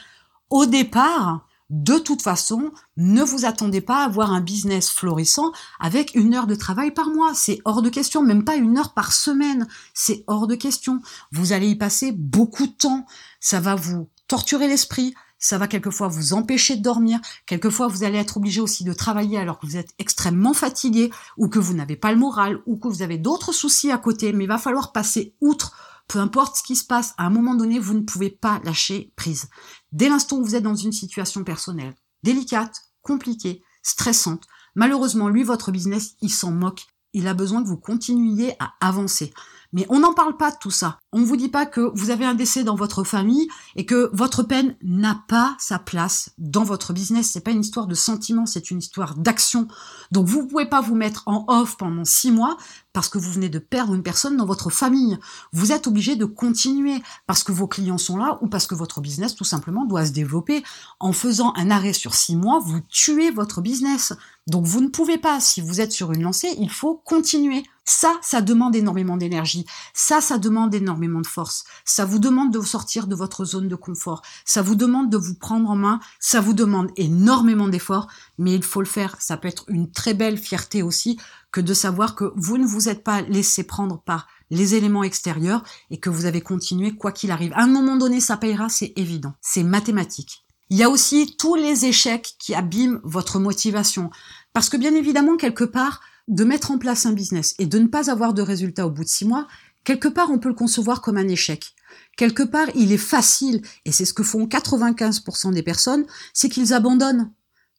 au 0.50 0.66
départ, 0.66 1.45
de 1.68 1.98
toute 1.98 2.22
façon, 2.22 2.70
ne 2.96 3.22
vous 3.22 3.44
attendez 3.44 3.80
pas 3.80 4.02
à 4.02 4.04
avoir 4.04 4.32
un 4.32 4.40
business 4.40 4.90
florissant 4.90 5.50
avec 5.80 6.14
une 6.14 6.34
heure 6.34 6.46
de 6.46 6.54
travail 6.54 6.92
par 6.92 7.08
mois. 7.08 7.34
C'est 7.34 7.60
hors 7.64 7.82
de 7.82 7.88
question, 7.88 8.22
même 8.22 8.44
pas 8.44 8.54
une 8.56 8.78
heure 8.78 8.94
par 8.94 9.12
semaine. 9.12 9.66
C'est 9.92 10.22
hors 10.28 10.46
de 10.46 10.54
question. 10.54 11.00
Vous 11.32 11.52
allez 11.52 11.68
y 11.68 11.76
passer 11.76 12.12
beaucoup 12.12 12.66
de 12.66 12.72
temps. 12.72 13.06
Ça 13.40 13.58
va 13.60 13.74
vous 13.74 14.08
torturer 14.28 14.68
l'esprit. 14.68 15.14
Ça 15.38 15.58
va 15.58 15.66
quelquefois 15.66 16.08
vous 16.08 16.32
empêcher 16.34 16.76
de 16.76 16.82
dormir. 16.82 17.20
Quelquefois, 17.46 17.88
vous 17.88 18.04
allez 18.04 18.18
être 18.18 18.36
obligé 18.36 18.60
aussi 18.60 18.84
de 18.84 18.92
travailler 18.92 19.38
alors 19.38 19.58
que 19.58 19.66
vous 19.66 19.76
êtes 19.76 19.90
extrêmement 19.98 20.54
fatigué 20.54 21.10
ou 21.36 21.48
que 21.48 21.58
vous 21.58 21.74
n'avez 21.74 21.96
pas 21.96 22.12
le 22.12 22.18
moral 22.18 22.60
ou 22.66 22.76
que 22.76 22.88
vous 22.88 23.02
avez 23.02 23.18
d'autres 23.18 23.52
soucis 23.52 23.90
à 23.90 23.98
côté. 23.98 24.32
Mais 24.32 24.44
il 24.44 24.48
va 24.48 24.58
falloir 24.58 24.92
passer 24.92 25.34
outre 25.40 25.76
peu 26.08 26.18
importe 26.18 26.56
ce 26.56 26.62
qui 26.62 26.76
se 26.76 26.84
passe, 26.84 27.14
à 27.18 27.26
un 27.26 27.30
moment 27.30 27.54
donné, 27.54 27.78
vous 27.78 27.94
ne 27.94 28.02
pouvez 28.02 28.30
pas 28.30 28.60
lâcher 28.64 29.12
prise. 29.16 29.48
Dès 29.92 30.08
l'instant 30.08 30.38
où 30.38 30.44
vous 30.44 30.54
êtes 30.54 30.62
dans 30.62 30.74
une 30.74 30.92
situation 30.92 31.44
personnelle 31.44 31.94
délicate, 32.22 32.82
compliquée, 33.02 33.62
stressante, 33.82 34.44
malheureusement, 34.74 35.28
lui, 35.28 35.44
votre 35.44 35.70
business, 35.70 36.14
il 36.20 36.30
s'en 36.30 36.50
moque. 36.50 36.86
Il 37.12 37.28
a 37.28 37.34
besoin 37.34 37.62
que 37.62 37.68
vous 37.68 37.78
continuiez 37.78 38.54
à 38.58 38.74
avancer. 38.80 39.32
Mais 39.72 39.86
on 39.88 40.00
n'en 40.00 40.12
parle 40.12 40.36
pas 40.36 40.50
de 40.50 40.56
tout 40.58 40.70
ça. 40.70 40.98
On 41.12 41.20
ne 41.20 41.24
vous 41.24 41.36
dit 41.36 41.48
pas 41.48 41.66
que 41.66 41.90
vous 41.94 42.10
avez 42.10 42.24
un 42.24 42.34
décès 42.34 42.64
dans 42.64 42.74
votre 42.76 43.04
famille 43.04 43.48
et 43.74 43.86
que 43.86 44.10
votre 44.12 44.42
peine 44.42 44.76
n'a 44.82 45.22
pas 45.28 45.56
sa 45.58 45.78
place 45.78 46.30
dans 46.38 46.64
votre 46.64 46.92
business. 46.92 47.30
C'est 47.30 47.40
pas 47.40 47.50
une 47.50 47.60
histoire 47.60 47.86
de 47.86 47.94
sentiment, 47.94 48.46
c'est 48.46 48.70
une 48.70 48.78
histoire 48.78 49.16
d'action. 49.16 49.68
Donc 50.12 50.26
vous 50.26 50.46
pouvez 50.46 50.66
pas 50.66 50.80
vous 50.80 50.94
mettre 50.94 51.24
en 51.26 51.44
off 51.48 51.76
pendant 51.76 52.04
six 52.04 52.30
mois 52.30 52.56
parce 52.96 53.10
que 53.10 53.18
vous 53.18 53.30
venez 53.30 53.50
de 53.50 53.58
perdre 53.58 53.92
une 53.92 54.02
personne 54.02 54.38
dans 54.38 54.46
votre 54.46 54.70
famille. 54.70 55.18
Vous 55.52 55.70
êtes 55.70 55.86
obligé 55.86 56.16
de 56.16 56.24
continuer 56.24 57.02
parce 57.26 57.44
que 57.44 57.52
vos 57.52 57.66
clients 57.66 57.98
sont 57.98 58.16
là 58.16 58.38
ou 58.40 58.46
parce 58.46 58.66
que 58.66 58.74
votre 58.74 59.02
business 59.02 59.34
tout 59.34 59.44
simplement 59.44 59.84
doit 59.84 60.06
se 60.06 60.12
développer. 60.12 60.64
En 60.98 61.12
faisant 61.12 61.52
un 61.56 61.70
arrêt 61.70 61.92
sur 61.92 62.14
six 62.14 62.36
mois, 62.36 62.58
vous 62.58 62.80
tuez 62.88 63.30
votre 63.30 63.60
business. 63.60 64.14
Donc 64.46 64.64
vous 64.64 64.80
ne 64.80 64.88
pouvez 64.88 65.18
pas. 65.18 65.40
Si 65.40 65.60
vous 65.60 65.82
êtes 65.82 65.92
sur 65.92 66.12
une 66.12 66.22
lancée, 66.22 66.54
il 66.58 66.70
faut 66.70 66.94
continuer. 67.04 67.64
Ça, 67.84 68.14
ça 68.22 68.40
demande 68.40 68.74
énormément 68.74 69.16
d'énergie. 69.16 69.66
Ça, 69.94 70.20
ça 70.20 70.38
demande 70.38 70.74
énormément 70.74 71.20
de 71.20 71.26
force. 71.26 71.64
Ça 71.84 72.04
vous 72.04 72.18
demande 72.18 72.52
de 72.52 72.60
sortir 72.60 73.06
de 73.06 73.14
votre 73.14 73.44
zone 73.44 73.68
de 73.68 73.76
confort. 73.76 74.22
Ça 74.44 74.62
vous 74.62 74.74
demande 74.74 75.10
de 75.10 75.16
vous 75.16 75.34
prendre 75.34 75.70
en 75.70 75.76
main. 75.76 76.00
Ça 76.18 76.40
vous 76.40 76.52
demande 76.52 76.90
énormément 76.96 77.68
d'efforts, 77.68 78.08
mais 78.38 78.54
il 78.54 78.64
faut 78.64 78.80
le 78.80 78.88
faire. 78.88 79.16
Ça 79.20 79.36
peut 79.36 79.48
être 79.48 79.64
une 79.68 79.90
très 79.90 80.14
belle 80.14 80.38
fierté 80.38 80.82
aussi 80.82 81.18
que 81.56 81.62
de 81.62 81.72
savoir 81.72 82.14
que 82.14 82.34
vous 82.36 82.58
ne 82.58 82.66
vous 82.66 82.90
êtes 82.90 83.02
pas 83.02 83.22
laissé 83.22 83.64
prendre 83.64 84.02
par 84.02 84.28
les 84.50 84.74
éléments 84.74 85.04
extérieurs 85.04 85.64
et 85.90 85.98
que 85.98 86.10
vous 86.10 86.26
avez 86.26 86.42
continué 86.42 86.94
quoi 86.94 87.12
qu'il 87.12 87.30
arrive. 87.30 87.54
À 87.54 87.62
un 87.62 87.66
moment 87.66 87.96
donné, 87.96 88.20
ça 88.20 88.36
payera, 88.36 88.68
c'est 88.68 88.92
évident. 88.96 89.32
C'est 89.40 89.62
mathématique. 89.62 90.44
Il 90.68 90.76
y 90.76 90.82
a 90.82 90.90
aussi 90.90 91.34
tous 91.38 91.54
les 91.54 91.86
échecs 91.86 92.34
qui 92.38 92.54
abîment 92.54 93.00
votre 93.04 93.38
motivation. 93.38 94.10
Parce 94.52 94.68
que 94.68 94.76
bien 94.76 94.94
évidemment, 94.94 95.38
quelque 95.38 95.64
part, 95.64 96.02
de 96.28 96.44
mettre 96.44 96.72
en 96.72 96.76
place 96.76 97.06
un 97.06 97.14
business 97.14 97.54
et 97.58 97.64
de 97.64 97.78
ne 97.78 97.86
pas 97.86 98.10
avoir 98.10 98.34
de 98.34 98.42
résultat 98.42 98.86
au 98.86 98.90
bout 98.90 99.04
de 99.04 99.08
six 99.08 99.24
mois, 99.24 99.48
quelque 99.82 100.08
part 100.08 100.30
on 100.30 100.38
peut 100.38 100.50
le 100.50 100.54
concevoir 100.54 101.00
comme 101.00 101.16
un 101.16 101.26
échec. 101.26 101.74
Quelque 102.18 102.42
part 102.42 102.68
il 102.74 102.92
est 102.92 102.98
facile, 102.98 103.62
et 103.86 103.92
c'est 103.92 104.04
ce 104.04 104.12
que 104.12 104.22
font 104.22 104.44
95% 104.44 105.54
des 105.54 105.62
personnes, 105.62 106.04
c'est 106.34 106.50
qu'ils 106.50 106.74
abandonnent. 106.74 107.32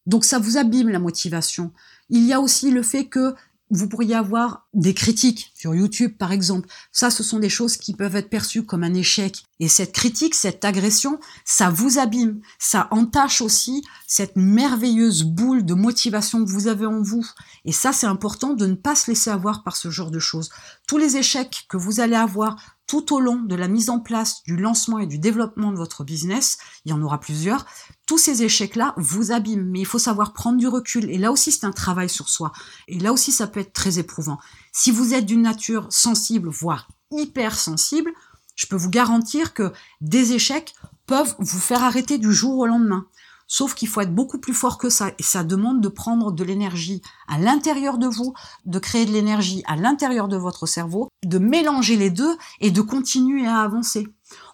Donc 0.08 0.26
ça 0.26 0.40
vous 0.40 0.58
abîme 0.58 0.90
la 0.90 1.00
motivation. 1.00 1.74
Il 2.10 2.24
y 2.24 2.34
a 2.34 2.40
aussi 2.40 2.72
le 2.72 2.82
fait 2.82 3.06
que 3.06 3.36
vous 3.70 3.90
pourriez 3.90 4.16
avoir 4.16 4.66
des 4.74 4.94
critiques 4.94 5.52
sur 5.54 5.76
YouTube, 5.76 6.18
par 6.18 6.32
exemple. 6.32 6.70
Ça, 6.92 7.10
ce 7.10 7.24
sont 7.24 7.40
des 7.40 7.50
choses 7.50 7.78
qui 7.78 7.94
peuvent 7.94 8.16
être 8.16 8.30
perçues 8.30 8.66
comme 8.66 8.84
un 8.84 8.94
échec. 8.94 9.44
Et 9.60 9.68
cette 9.68 9.92
critique, 9.92 10.36
cette 10.36 10.64
agression, 10.64 11.20
ça 11.44 11.70
vous 11.70 12.00
abîme. 12.00 12.40
Ça 12.60 12.88
entache 12.92 13.42
aussi 13.42 13.84
cette 14.08 14.36
merveilleuse 14.36 15.24
boule 15.24 15.66
de 15.66 15.74
motivation 15.74 16.46
que 16.46 16.50
vous 16.50 16.68
avez 16.68 16.86
en 16.86 17.02
vous. 17.02 17.26
Et 17.66 17.72
ça, 17.72 17.92
c'est 17.92 18.08
important 18.08 18.54
de 18.54 18.66
ne 18.66 18.76
pas 18.76 18.96
se 18.96 19.12
laisser 19.12 19.30
avoir 19.30 19.64
par 19.64 19.76
ce 19.76 19.90
genre 19.90 20.12
de 20.12 20.20
choses. 20.20 20.50
Tous 20.88 20.98
les 20.98 21.18
échecs 21.18 21.66
que 21.68 21.78
vous 21.78 22.00
allez 22.00 22.16
avoir 22.16 22.77
tout 22.88 23.14
au 23.14 23.20
long 23.20 23.36
de 23.36 23.56
la 23.56 23.68
mise 23.68 23.90
en 23.90 24.00
place, 24.00 24.42
du 24.44 24.56
lancement 24.56 25.00
et 25.00 25.06
du 25.06 25.20
développement 25.20 25.72
de 25.72 25.78
votre 25.78 26.06
business, 26.06 26.58
il 26.86 26.92
y 26.92 26.94
en 26.94 27.02
aura 27.02 27.20
plusieurs, 27.20 27.66
tous 28.06 28.18
ces 28.18 28.44
échecs-là 28.44 28.94
vous 28.96 29.34
abîment, 29.34 29.70
mais 29.70 29.82
il 29.82 29.86
faut 29.86 30.00
savoir 30.00 30.32
prendre 30.32 30.58
du 30.58 30.68
recul. 30.68 31.10
Et 31.12 31.18
là 31.18 31.32
aussi, 31.34 31.52
c'est 31.52 31.66
un 31.66 31.72
travail 31.72 32.10
sur 32.10 32.30
soi. 32.30 32.54
Et 32.88 32.98
là 32.98 33.12
aussi, 33.12 33.34
ça 33.34 33.46
peut 33.46 33.60
être 33.60 33.74
très 33.74 34.00
éprouvant. 34.00 34.40
Si 34.72 34.92
vous 34.92 35.14
êtes 35.14 35.26
d'une 35.26 35.42
nature 35.42 35.88
sensible, 35.90 36.50
voire 36.50 36.88
hyper 37.12 37.58
sensible, 37.60 38.12
je 38.56 38.68
peux 38.68 38.78
vous 38.78 38.90
garantir 38.90 39.54
que 39.54 39.74
des 40.00 40.32
échecs 40.34 40.74
peuvent 41.06 41.36
vous 41.40 41.60
faire 41.60 41.84
arrêter 41.84 42.18
du 42.18 42.34
jour 42.34 42.58
au 42.58 42.66
lendemain. 42.66 43.06
Sauf 43.48 43.74
qu'il 43.74 43.88
faut 43.88 44.02
être 44.02 44.14
beaucoup 44.14 44.40
plus 44.40 44.54
fort 44.54 44.78
que 44.78 44.90
ça. 44.90 45.12
Et 45.18 45.24
ça 45.24 45.44
demande 45.44 45.82
de 45.82 45.88
prendre 45.88 46.32
de 46.32 46.44
l'énergie 46.44 47.02
à 47.28 47.38
l'intérieur 47.38 47.98
de 47.98 48.08
vous, 48.08 48.34
de 48.66 48.80
créer 48.80 49.06
de 49.06 49.12
l'énergie 49.12 49.64
à 49.68 49.76
l'intérieur 49.76 50.28
de 50.28 50.38
votre 50.38 50.66
cerveau, 50.66 51.10
de 51.26 51.40
mélanger 51.40 51.96
les 51.96 52.10
deux 52.10 52.38
et 52.60 52.72
de 52.72 52.82
continuer 52.82 53.48
à 53.48 53.62
avancer. 53.62 54.08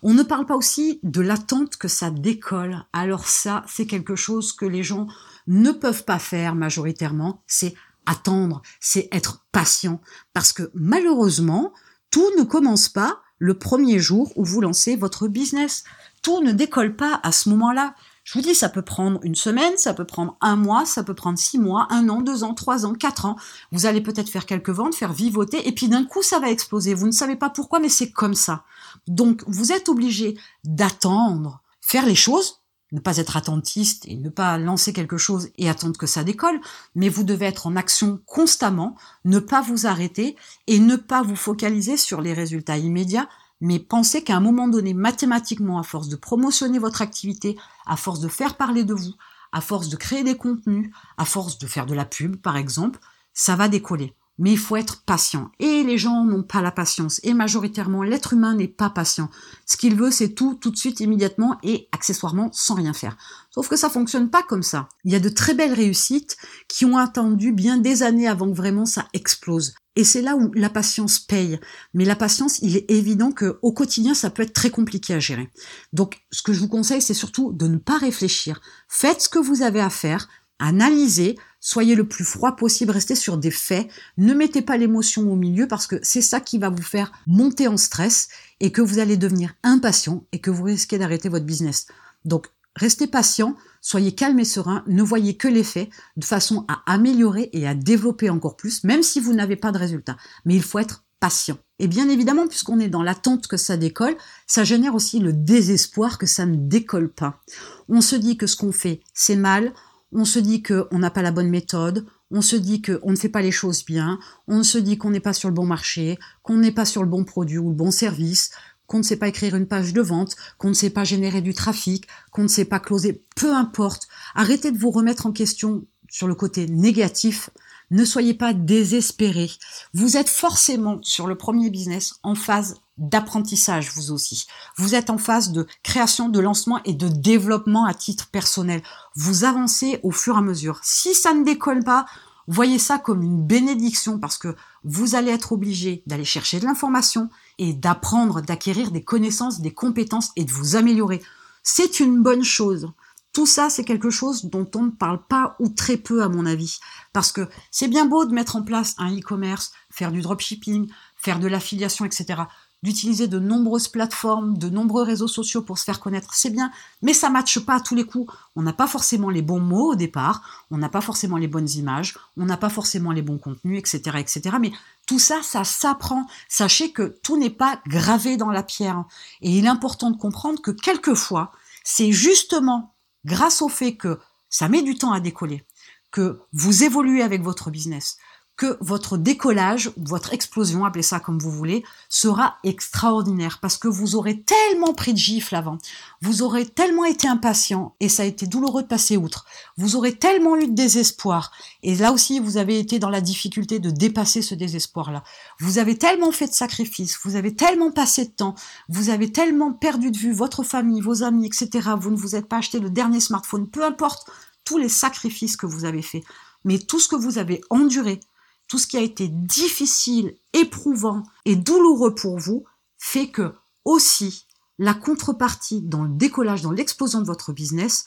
On 0.04 0.14
ne 0.14 0.24
parle 0.24 0.46
pas 0.46 0.56
aussi 0.56 1.00
de 1.04 1.22
l'attente 1.22 1.78
que 1.78 1.88
ça 1.88 2.12
décolle. 2.12 2.86
Alors 2.94 3.28
ça, 3.28 3.66
c'est 3.68 3.88
quelque 3.88 4.16
chose 4.16 4.54
que 4.54 4.66
les 4.66 4.84
gens 4.84 5.08
ne 5.48 5.72
peuvent 5.72 6.06
pas 6.06 6.20
faire 6.20 6.56
majoritairement. 6.56 7.42
C'est 7.48 7.74
attendre, 8.06 8.62
c'est 8.80 9.08
être 9.12 9.46
patient. 9.52 10.02
Parce 10.34 10.54
que 10.54 10.72
malheureusement, 10.74 11.74
tout 12.12 12.30
ne 12.38 12.44
commence 12.44 12.90
pas 12.90 13.22
le 13.40 13.58
premier 13.58 14.00
jour 14.00 14.32
où 14.36 14.46
vous 14.46 14.62
lancez 14.62 14.96
votre 14.96 15.28
business. 15.28 15.84
Tout 16.22 16.42
ne 16.42 16.52
décolle 16.52 16.96
pas 16.96 17.20
à 17.24 17.32
ce 17.32 17.50
moment-là. 17.50 17.96
Je 18.24 18.34
vous 18.34 18.42
dis, 18.42 18.56
ça 18.56 18.70
peut 18.70 18.82
prendre 18.82 19.20
une 19.24 19.36
semaine, 19.36 19.74
ça 19.78 19.94
peut 19.94 20.06
prendre 20.06 20.38
un 20.40 20.56
mois, 20.56 20.86
ça 20.86 21.04
peut 21.04 21.14
prendre 21.14 21.38
six 21.38 21.60
mois, 21.60 21.88
un 21.90 22.08
an, 22.08 22.22
deux 22.22 22.44
ans, 22.44 22.54
trois 22.54 22.86
ans, 22.86 22.94
quatre 22.94 23.26
ans. 23.26 23.36
Vous 23.72 23.86
allez 23.86 24.02
peut-être 24.02 24.30
faire 24.30 24.46
quelques 24.46 24.70
ventes, 24.70 24.96
faire 24.96 25.12
vivoter, 25.12 25.68
et 25.68 25.74
puis 25.74 25.90
d'un 25.90 26.06
coup, 26.06 26.24
ça 26.24 26.40
va 26.40 26.50
exploser. 26.50 26.94
Vous 26.94 27.08
ne 27.08 27.12
savez 27.12 27.36
pas 27.36 27.50
pourquoi, 27.50 27.80
mais 27.80 27.90
c'est 27.90 28.12
comme 28.12 28.34
ça. 28.34 28.64
Donc, 29.08 29.44
vous 29.48 29.74
êtes 29.74 29.90
obligé 29.90 30.38
d'attendre, 30.64 31.62
faire 31.82 32.06
les 32.06 32.16
choses, 32.16 32.62
ne 32.94 33.00
pas 33.00 33.18
être 33.18 33.36
attentiste 33.36 34.06
et 34.08 34.16
ne 34.16 34.30
pas 34.30 34.58
lancer 34.58 34.94
quelque 34.94 35.18
chose 35.18 35.50
et 35.58 35.70
attendre 35.70 35.98
que 35.98 36.08
ça 36.08 36.24
décolle, 36.24 36.62
mais 36.96 37.10
vous 37.10 37.24
devez 37.24 37.48
être 37.48 37.68
en 37.68 37.76
action 37.76 38.22
constamment, 38.26 38.96
ne 39.26 39.40
pas 39.40 39.62
vous 39.62 39.88
arrêter 39.88 40.38
et 40.68 40.80
ne 40.80 40.96
pas 40.96 41.24
vous 41.24 41.36
focaliser 41.36 41.98
sur 41.98 42.22
les 42.22 42.34
résultats 42.34 42.78
immédiats, 42.78 43.28
mais 43.64 43.80
pensez 43.80 44.26
qu'à 44.26 44.36
un 44.36 44.42
moment 44.42 44.68
donné, 44.68 44.94
mathématiquement, 44.94 45.80
à 45.80 45.84
force 45.84 46.10
de 46.10 46.18
promotionner 46.18 46.80
votre 46.80 47.02
activité, 47.02 47.58
à 47.86 47.96
force 47.96 48.20
de 48.20 48.28
faire 48.28 48.58
parler 48.58 48.84
de 48.84 48.94
vous, 48.94 49.14
à 49.54 49.62
force 49.62 49.88
de 49.88 49.96
créer 49.96 50.26
des 50.26 50.36
contenus, 50.36 50.92
à 51.18 51.24
force 51.24 51.58
de 51.60 51.66
faire 51.66 51.86
de 51.86 51.94
la 51.94 52.04
pub, 52.04 52.36
par 52.36 52.58
exemple, 52.58 53.00
ça 53.34 53.56
va 53.56 53.70
décoller. 53.70 54.14
Mais 54.40 54.52
il 54.52 54.58
faut 54.58 54.76
être 54.76 55.04
patient. 55.04 55.52
Et 55.60 55.84
les 55.84 55.98
gens 55.98 56.26
n'ont 56.26 56.44
pas 56.44 56.62
la 56.62 56.72
patience. 56.72 57.20
Et 57.24 57.34
majoritairement, 57.34 58.04
l'être 58.04 58.34
humain 58.34 58.56
n'est 58.56 58.68
pas 58.68 58.90
patient. 58.90 59.30
Ce 59.66 59.78
qu'il 59.78 59.96
veut, 59.96 60.12
c'est 60.12 60.30
tout, 60.30 60.56
tout 60.56 60.72
de 60.72 60.78
suite, 60.78 61.00
immédiatement 61.00 61.58
et 61.64 61.88
accessoirement 61.92 62.50
sans 62.52 62.76
rien 62.76 62.94
faire. 62.94 63.18
Sauf 63.52 63.70
que 63.70 63.76
ça 63.76 63.90
fonctionne 63.90 64.30
pas 64.30 64.44
comme 64.44 64.64
ça. 64.64 64.90
Il 65.04 65.12
y 65.12 65.16
a 65.16 65.20
de 65.20 65.30
très 65.30 65.54
belles 65.54 65.74
réussites 65.74 66.38
qui 66.68 66.86
ont 66.86 66.98
attendu 66.98 67.52
bien 67.52 67.78
des 67.78 68.02
années 68.02 68.28
avant 68.28 68.50
que 68.50 68.58
vraiment 68.58 68.86
ça 68.86 69.08
explose. 69.14 69.74
Et 69.96 70.04
c'est 70.04 70.22
là 70.24 70.36
où 70.36 70.52
la 70.56 70.70
patience 70.70 71.20
paye. 71.20 71.60
Mais 71.94 72.06
la 72.06 72.16
patience, 72.16 72.60
il 72.60 72.76
est 72.76 72.90
évident 72.90 73.32
que 73.32 73.60
au 73.62 73.72
quotidien, 73.72 74.16
ça 74.16 74.32
peut 74.32 74.42
être 74.42 74.54
très 74.54 74.72
compliqué 74.72 75.14
à 75.14 75.20
gérer. 75.20 75.52
Donc, 75.94 76.22
ce 76.32 76.42
que 76.42 76.52
je 76.52 76.60
vous 76.60 76.68
conseille, 76.68 77.02
c'est 77.02 77.14
surtout 77.14 77.54
de 77.54 77.68
ne 77.68 77.78
pas 77.78 77.98
réfléchir. 77.98 78.60
Faites 78.88 79.22
ce 79.22 79.30
que 79.30 79.40
vous 79.40 79.62
avez 79.62 79.82
à 79.82 79.92
faire, 79.92 80.28
analysez, 80.64 81.38
soyez 81.60 81.94
le 81.94 82.08
plus 82.08 82.24
froid 82.24 82.56
possible, 82.56 82.92
restez 82.92 83.16
sur 83.16 83.38
des 83.38 83.52
faits, 83.52 83.88
ne 84.18 84.34
mettez 84.34 84.62
pas 84.62 84.78
l'émotion 84.78 85.32
au 85.32 85.36
milieu 85.36 85.68
parce 85.68 85.88
que 85.88 85.98
c'est 86.02 86.22
ça 86.22 86.40
qui 86.40 86.58
va 86.58 86.70
vous 86.70 86.82
faire 86.82 87.12
monter 87.28 87.68
en 87.68 87.78
stress 87.78 88.30
et 88.62 88.72
que 88.72 88.82
vous 88.82 89.00
allez 89.00 89.18
devenir 89.18 89.54
impatient 89.64 90.24
et 90.32 90.40
que 90.40 90.50
vous 90.50 90.64
risquez 90.64 90.98
d'arrêter 90.98 91.28
votre 91.28 91.46
business. 91.46 91.88
Donc, 92.24 92.48
restez 92.78 93.08
patient, 93.08 93.56
soyez 93.82 94.16
calme 94.16 94.40
et 94.40 94.46
serein, 94.46 94.84
ne 94.88 95.04
voyez 95.04 95.36
que 95.36 95.50
les 95.50 95.66
faits 95.66 95.90
de 96.16 96.26
façon 96.26 96.66
à 96.70 96.82
améliorer 96.92 97.50
et 97.52 97.68
à 97.68 97.76
développer 97.76 98.30
encore 98.30 98.56
plus, 98.56 98.86
même 98.86 99.04
si 99.04 99.20
vous 99.20 99.34
n'avez 99.34 99.58
pas 99.58 99.74
de 99.74 99.78
résultat. 99.78 100.16
Mais 100.46 100.56
il 100.56 100.64
faut 100.64 100.80
être 100.80 101.04
patient. 101.20 101.58
Et 101.80 101.88
bien 101.88 102.08
évidemment, 102.08 102.48
puisqu'on 102.48 102.80
est 102.80 102.90
dans 102.90 103.04
l'attente 103.04 103.48
que 103.48 103.58
ça 103.58 103.76
décolle, 103.76 104.16
ça 104.48 104.64
génère 104.64 104.96
aussi 104.96 105.20
le 105.20 105.34
désespoir 105.34 106.18
que 106.18 106.26
ça 106.26 106.46
ne 106.46 106.56
décolle 106.56 107.10
pas. 107.10 107.42
On 107.90 108.00
se 108.00 108.16
dit 108.16 108.38
que 108.38 108.48
ce 108.48 108.56
qu'on 108.56 108.72
fait, 108.72 109.02
c'est 109.14 109.36
mal, 109.36 109.74
on 110.14 110.26
se 110.26 110.40
dit 110.40 110.64
qu'on 110.64 111.00
n'a 111.00 111.10
pas 111.10 111.22
la 111.22 111.32
bonne 111.32 111.50
méthode, 111.50 112.06
on 112.32 112.42
se 112.42 112.56
dit 112.56 112.82
qu'on 112.82 113.12
ne 113.12 113.16
fait 113.16 113.30
pas 113.30 113.42
les 113.42 113.52
choses 113.52 113.86
bien, 113.86 114.20
on 114.48 114.64
se 114.64 114.78
dit 114.78 114.98
qu'on 114.98 115.10
n'est 115.10 115.20
pas 115.20 115.34
sur 115.34 115.50
le 115.50 115.56
bon 115.56 115.66
marché, 115.66 116.18
qu'on 116.42 116.58
n'est 116.58 116.72
pas 116.72 116.86
sur 116.86 117.04
le 117.04 117.10
bon 117.10 117.24
produit 117.24 117.58
ou 117.58 117.70
le 117.70 117.76
bon 117.76 117.92
service, 117.92 118.52
qu'on 118.88 119.00
ne 119.00 119.04
sait 119.04 119.18
pas 119.18 119.28
écrire 119.28 119.56
une 119.56 119.68
page 119.68 119.94
de 119.94 120.02
vente, 120.02 120.36
qu'on 120.58 120.70
ne 120.70 120.74
sait 120.74 120.90
pas 120.90 121.04
générer 121.04 121.42
du 121.42 121.54
trafic, 121.54 122.08
qu'on 122.32 122.44
ne 122.44 122.48
sait 122.48 122.66
pas 122.66 122.80
closer, 122.80 123.24
peu 123.36 123.54
importe. 123.54 124.08
Arrêtez 124.36 124.72
de 124.72 124.78
vous 124.78 124.92
remettre 124.92 125.26
en 125.26 125.32
question 125.32 125.86
sur 126.10 126.28
le 126.28 126.36
côté 126.36 126.68
négatif. 126.68 127.50
Ne 127.94 128.06
soyez 128.06 128.34
pas 128.34 128.54
désespérés. 128.54 129.52
Vous 129.94 130.18
êtes 130.18 130.28
forcément 130.28 130.98
sur 131.04 131.28
le 131.28 131.36
premier 131.36 131.70
business 131.70 132.16
en 132.24 132.34
phase 132.34 132.82
d'apprentissage, 132.98 133.92
vous 133.94 134.12
aussi. 134.12 134.48
Vous 134.78 134.96
êtes 134.96 135.12
en 135.12 135.20
phase 135.20 135.52
de 135.52 135.68
création, 135.84 136.28
de 136.28 136.40
lancement 136.40 136.82
et 136.86 136.94
de 136.94 137.08
développement 137.08 137.86
à 137.86 137.94
titre 137.94 138.30
personnel. 138.32 138.82
Vous 139.16 139.44
avancez 139.44 140.00
au 140.02 140.10
fur 140.10 140.34
et 140.34 140.40
à 140.40 140.42
mesure. 140.42 140.80
Si 140.82 141.14
ça 141.14 141.36
ne 141.36 141.44
décolle 141.44 141.84
pas, 141.84 142.08
voyez 142.48 142.80
ça 142.80 142.98
comme 142.98 143.22
une 143.22 143.46
bénédiction 143.46 144.18
parce 144.18 144.40
que 144.40 144.56
vous 144.84 145.14
allez 145.14 145.30
être 145.30 145.52
obligé 145.52 146.02
d'aller 146.08 146.26
chercher 146.26 146.60
de 146.60 146.66
l'information 146.66 147.30
et 147.60 147.74
d'apprendre, 147.74 148.42
d'acquérir 148.42 148.90
des 148.90 149.04
connaissances, 149.04 149.62
des 149.62 149.72
compétences 149.72 150.32
et 150.36 150.46
de 150.46 150.52
vous 150.52 150.76
améliorer. 150.76 151.22
C'est 151.62 152.00
une 152.00 152.24
bonne 152.24 152.44
chose. 152.44 152.92
Tout 153.34 153.46
ça, 153.48 153.70
c'est 153.70 153.84
quelque 153.84 154.12
chose 154.12 154.46
dont 154.46 154.70
on 154.76 154.84
ne 154.84 154.92
parle 154.92 155.26
pas 155.26 155.56
ou 155.60 155.70
très 155.70 155.98
peu 155.98 156.24
à 156.24 156.30
mon 156.30 156.46
avis. 156.46 156.80
Parce 157.14 157.32
que 157.32 157.50
c'est 157.72 157.88
bien 157.88 158.06
beau 158.06 158.26
de 158.26 158.34
mettre 158.34 158.56
en 158.56 158.62
place 158.62 158.96
un 159.00 159.16
e-commerce, 159.16 159.72
faire 159.90 160.12
du 160.12 160.22
dropshipping, 160.22 160.88
faire 161.18 161.40
de 161.40 161.48
l'affiliation, 161.48 162.06
etc 162.06 162.44
d'utiliser 162.84 163.28
de 163.28 163.40
nombreuses 163.40 163.88
plateformes, 163.88 164.58
de 164.58 164.70
nombreux 164.70 165.04
réseaux 165.04 165.30
sociaux 165.30 165.62
pour 165.62 165.80
se 165.80 165.86
faire 165.86 166.02
connaître, 166.02 166.34
c'est 166.34 166.50
bien, 166.50 166.70
mais 167.02 167.14
ça 167.14 167.30
matche 167.30 167.60
pas 167.60 167.76
à 167.76 167.80
tous 167.80 167.96
les 167.96 168.04
coups. 168.04 168.32
On 168.58 168.62
n'a 168.62 168.74
pas 168.74 168.88
forcément 168.88 169.30
les 169.30 169.42
bons 169.42 169.62
mots 169.62 169.94
au 169.94 169.96
départ, 169.96 170.66
on 170.70 170.78
n'a 170.78 170.90
pas 170.90 171.00
forcément 171.00 171.38
les 171.38 171.48
bonnes 171.48 171.70
images, 171.70 172.18
on 172.36 172.46
n'a 172.46 172.58
pas 172.58 172.70
forcément 172.70 173.14
les 173.14 173.22
bons 173.22 173.38
contenus, 173.38 173.80
etc., 173.80 174.18
etc. 174.20 174.58
Mais 174.60 174.74
tout 175.08 175.18
ça, 175.18 175.42
ça 175.42 175.64
s'apprend. 175.64 176.28
Sachez 176.50 176.92
que 176.92 177.18
tout 177.24 177.38
n'est 177.38 177.50
pas 177.50 177.80
gravé 177.88 178.36
dans 178.36 178.52
la 178.52 178.64
pierre. 178.64 179.06
Et 179.42 179.58
il 179.58 179.66
est 179.66 179.70
important 179.70 180.12
de 180.12 180.18
comprendre 180.18 180.62
que 180.62 180.72
quelquefois, 180.72 181.54
c'est 181.86 182.12
justement 182.12 182.93
grâce 183.26 183.62
au 183.62 183.70
fait 183.70 183.96
que 183.96 184.20
ça 184.50 184.70
met 184.70 184.82
du 184.82 184.96
temps 184.96 185.12
à 185.12 185.20
décoller, 185.20 185.64
que 186.12 186.42
vous 186.52 186.84
évoluez 186.84 187.22
avec 187.22 187.42
votre 187.42 187.72
business, 187.72 188.18
que 188.56 188.78
votre 188.82 189.18
décollage, 189.18 189.92
votre 189.98 190.34
explosion, 190.34 190.86
appelez 190.86 191.02
ça 191.02 191.20
comme 191.20 191.40
vous 191.40 191.52
voulez, 191.52 191.84
sera 192.08 192.58
extraordinaire. 192.64 193.58
Parce 193.60 193.78
que 193.78 193.88
vous 193.88 194.16
aurez 194.16 194.42
tellement 194.42 194.94
pris 194.94 195.14
de 195.14 195.18
gifles 195.18 195.56
avant, 195.56 195.80
vous 196.22 196.44
aurez 196.44 196.66
tellement 196.66 197.06
été 197.06 197.28
impatient 197.28 197.96
et 198.00 198.10
ça 198.10 198.24
a 198.24 198.28
été 198.28 198.46
douloureux 198.46 198.84
de 198.84 198.88
passer 198.88 199.18
outre, 199.18 199.46
vous 199.78 199.96
aurez 199.96 200.16
tellement 200.16 200.56
eu 200.56 200.68
de 200.68 200.74
désespoir. 200.74 201.52
Et 201.82 201.96
là 201.96 202.12
aussi 202.12 202.40
vous 202.40 202.58
avez 202.58 202.78
été 202.78 203.00
dans 203.00 203.10
la 203.10 203.22
difficulté 203.22 203.80
de 203.80 203.90
dépasser 203.90 204.44
ce 204.44 204.54
désespoir-là. 204.54 205.24
Vous 205.60 205.80
avez 205.80 205.98
tellement 205.98 206.32
fait 206.32 206.48
de 206.48 206.54
sacrifices, 206.54 207.18
vous 207.24 207.36
avez 207.36 207.56
tellement 207.56 207.92
passé 207.92 208.26
de 208.26 208.32
temps, 208.32 208.56
vous 208.88 209.10
avez 209.10 209.32
tellement 209.32 209.74
perdu 209.74 210.12
de 210.12 210.18
vue 210.18 210.34
votre 210.34 210.64
famille, 210.64 211.02
vos 211.02 211.24
amis, 211.24 211.48
etc. 211.48 211.90
Vous 212.00 212.12
ne 212.12 212.18
vous 212.18 212.36
êtes 212.36 212.48
pas 212.48 212.58
acheté 212.58 212.80
le 212.80 212.92
dernier 212.92 213.20
smartphone, 213.20 213.68
peu 213.68 213.84
importe 213.84 214.30
tous 214.64 214.78
les 214.78 214.90
sacrifices 214.90 215.58
que 215.58 215.66
vous 215.66 215.86
avez 215.86 216.02
faits, 216.02 216.24
mais 216.64 216.80
tout 216.80 217.00
ce 217.00 217.08
que 217.08 217.16
vous 217.16 217.38
avez 217.38 217.62
enduré, 217.70 218.20
tout 218.68 218.78
ce 218.78 218.88
qui 218.88 218.98
a 218.98 219.02
été 219.02 219.28
difficile, 219.28 220.38
éprouvant 220.54 221.24
et 221.46 221.56
douloureux 221.56 222.16
pour 222.16 222.40
vous 222.40 222.64
fait 222.98 223.30
que 223.30 223.54
aussi 223.86 224.48
la 224.80 224.94
contrepartie 224.94 225.82
dans 225.82 226.04
le 226.04 226.10
décollage, 226.10 226.62
dans 226.62 226.72
l'explosion 226.72 227.22
de 227.22 227.28
votre 227.28 227.54
business 227.54 228.06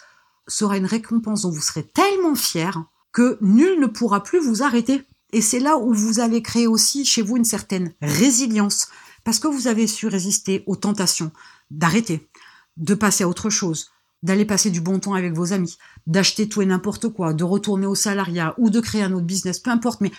sera 0.49 0.77
une 0.77 0.87
récompense 0.87 1.43
dont 1.43 1.51
vous 1.51 1.61
serez 1.61 1.85
tellement 1.85 2.35
fier 2.35 2.85
que 3.13 3.39
nul 3.41 3.81
ne 3.81 3.87
pourra 3.87 4.23
plus 4.23 4.41
vous 4.41 4.63
arrêter. 4.63 5.05
Et 5.33 5.41
c'est 5.41 5.61
là 5.61 5.77
où 5.77 5.93
vous 5.93 6.21
allez 6.21 6.43
créer 6.43 6.67
aussi 6.67 7.05
chez 7.05 7.23
vous 7.23 7.37
une 7.37 7.45
certaine 7.45 7.95
résilience 8.01 8.89
parce 9.25 9.39
que 9.39 9.49
vous 9.49 9.67
avez 9.67 9.87
su 9.87 10.07
résister 10.07 10.63
aux 10.67 10.77
tentations 10.77 11.33
d'arrêter, 11.71 12.29
de 12.77 12.95
passer 12.95 13.25
à 13.25 13.29
autre 13.29 13.51
chose, 13.51 13.91
d'aller 14.23 14.45
passer 14.45 14.71
du 14.71 14.81
bon 14.81 15.01
temps 15.01 15.15
avec 15.15 15.33
vos 15.33 15.53
amis, 15.53 15.79
d'acheter 16.07 16.49
tout 16.49 16.63
et 16.63 16.67
n'importe 16.67 17.09
quoi, 17.09 17.33
de 17.33 17.43
retourner 17.43 17.87
au 17.87 17.95
salariat 17.95 18.55
ou 18.59 18.71
de 18.71 18.81
créer 18.81 19.03
un 19.03 19.13
autre 19.13 19.27
business, 19.27 19.59
peu 19.59 19.71
importe, 19.71 20.01
mais 20.01 20.13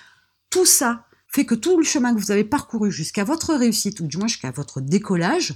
tout 0.57 0.65
ça 0.65 1.05
fait 1.27 1.45
que 1.45 1.53
tout 1.53 1.77
le 1.77 1.83
chemin 1.83 2.15
que 2.15 2.19
vous 2.19 2.31
avez 2.31 2.43
parcouru 2.43 2.91
jusqu'à 2.91 3.23
votre 3.23 3.53
réussite, 3.53 3.99
ou 3.99 4.07
du 4.07 4.17
moins 4.17 4.25
jusqu'à 4.25 4.49
votre 4.49 4.81
décollage, 4.81 5.55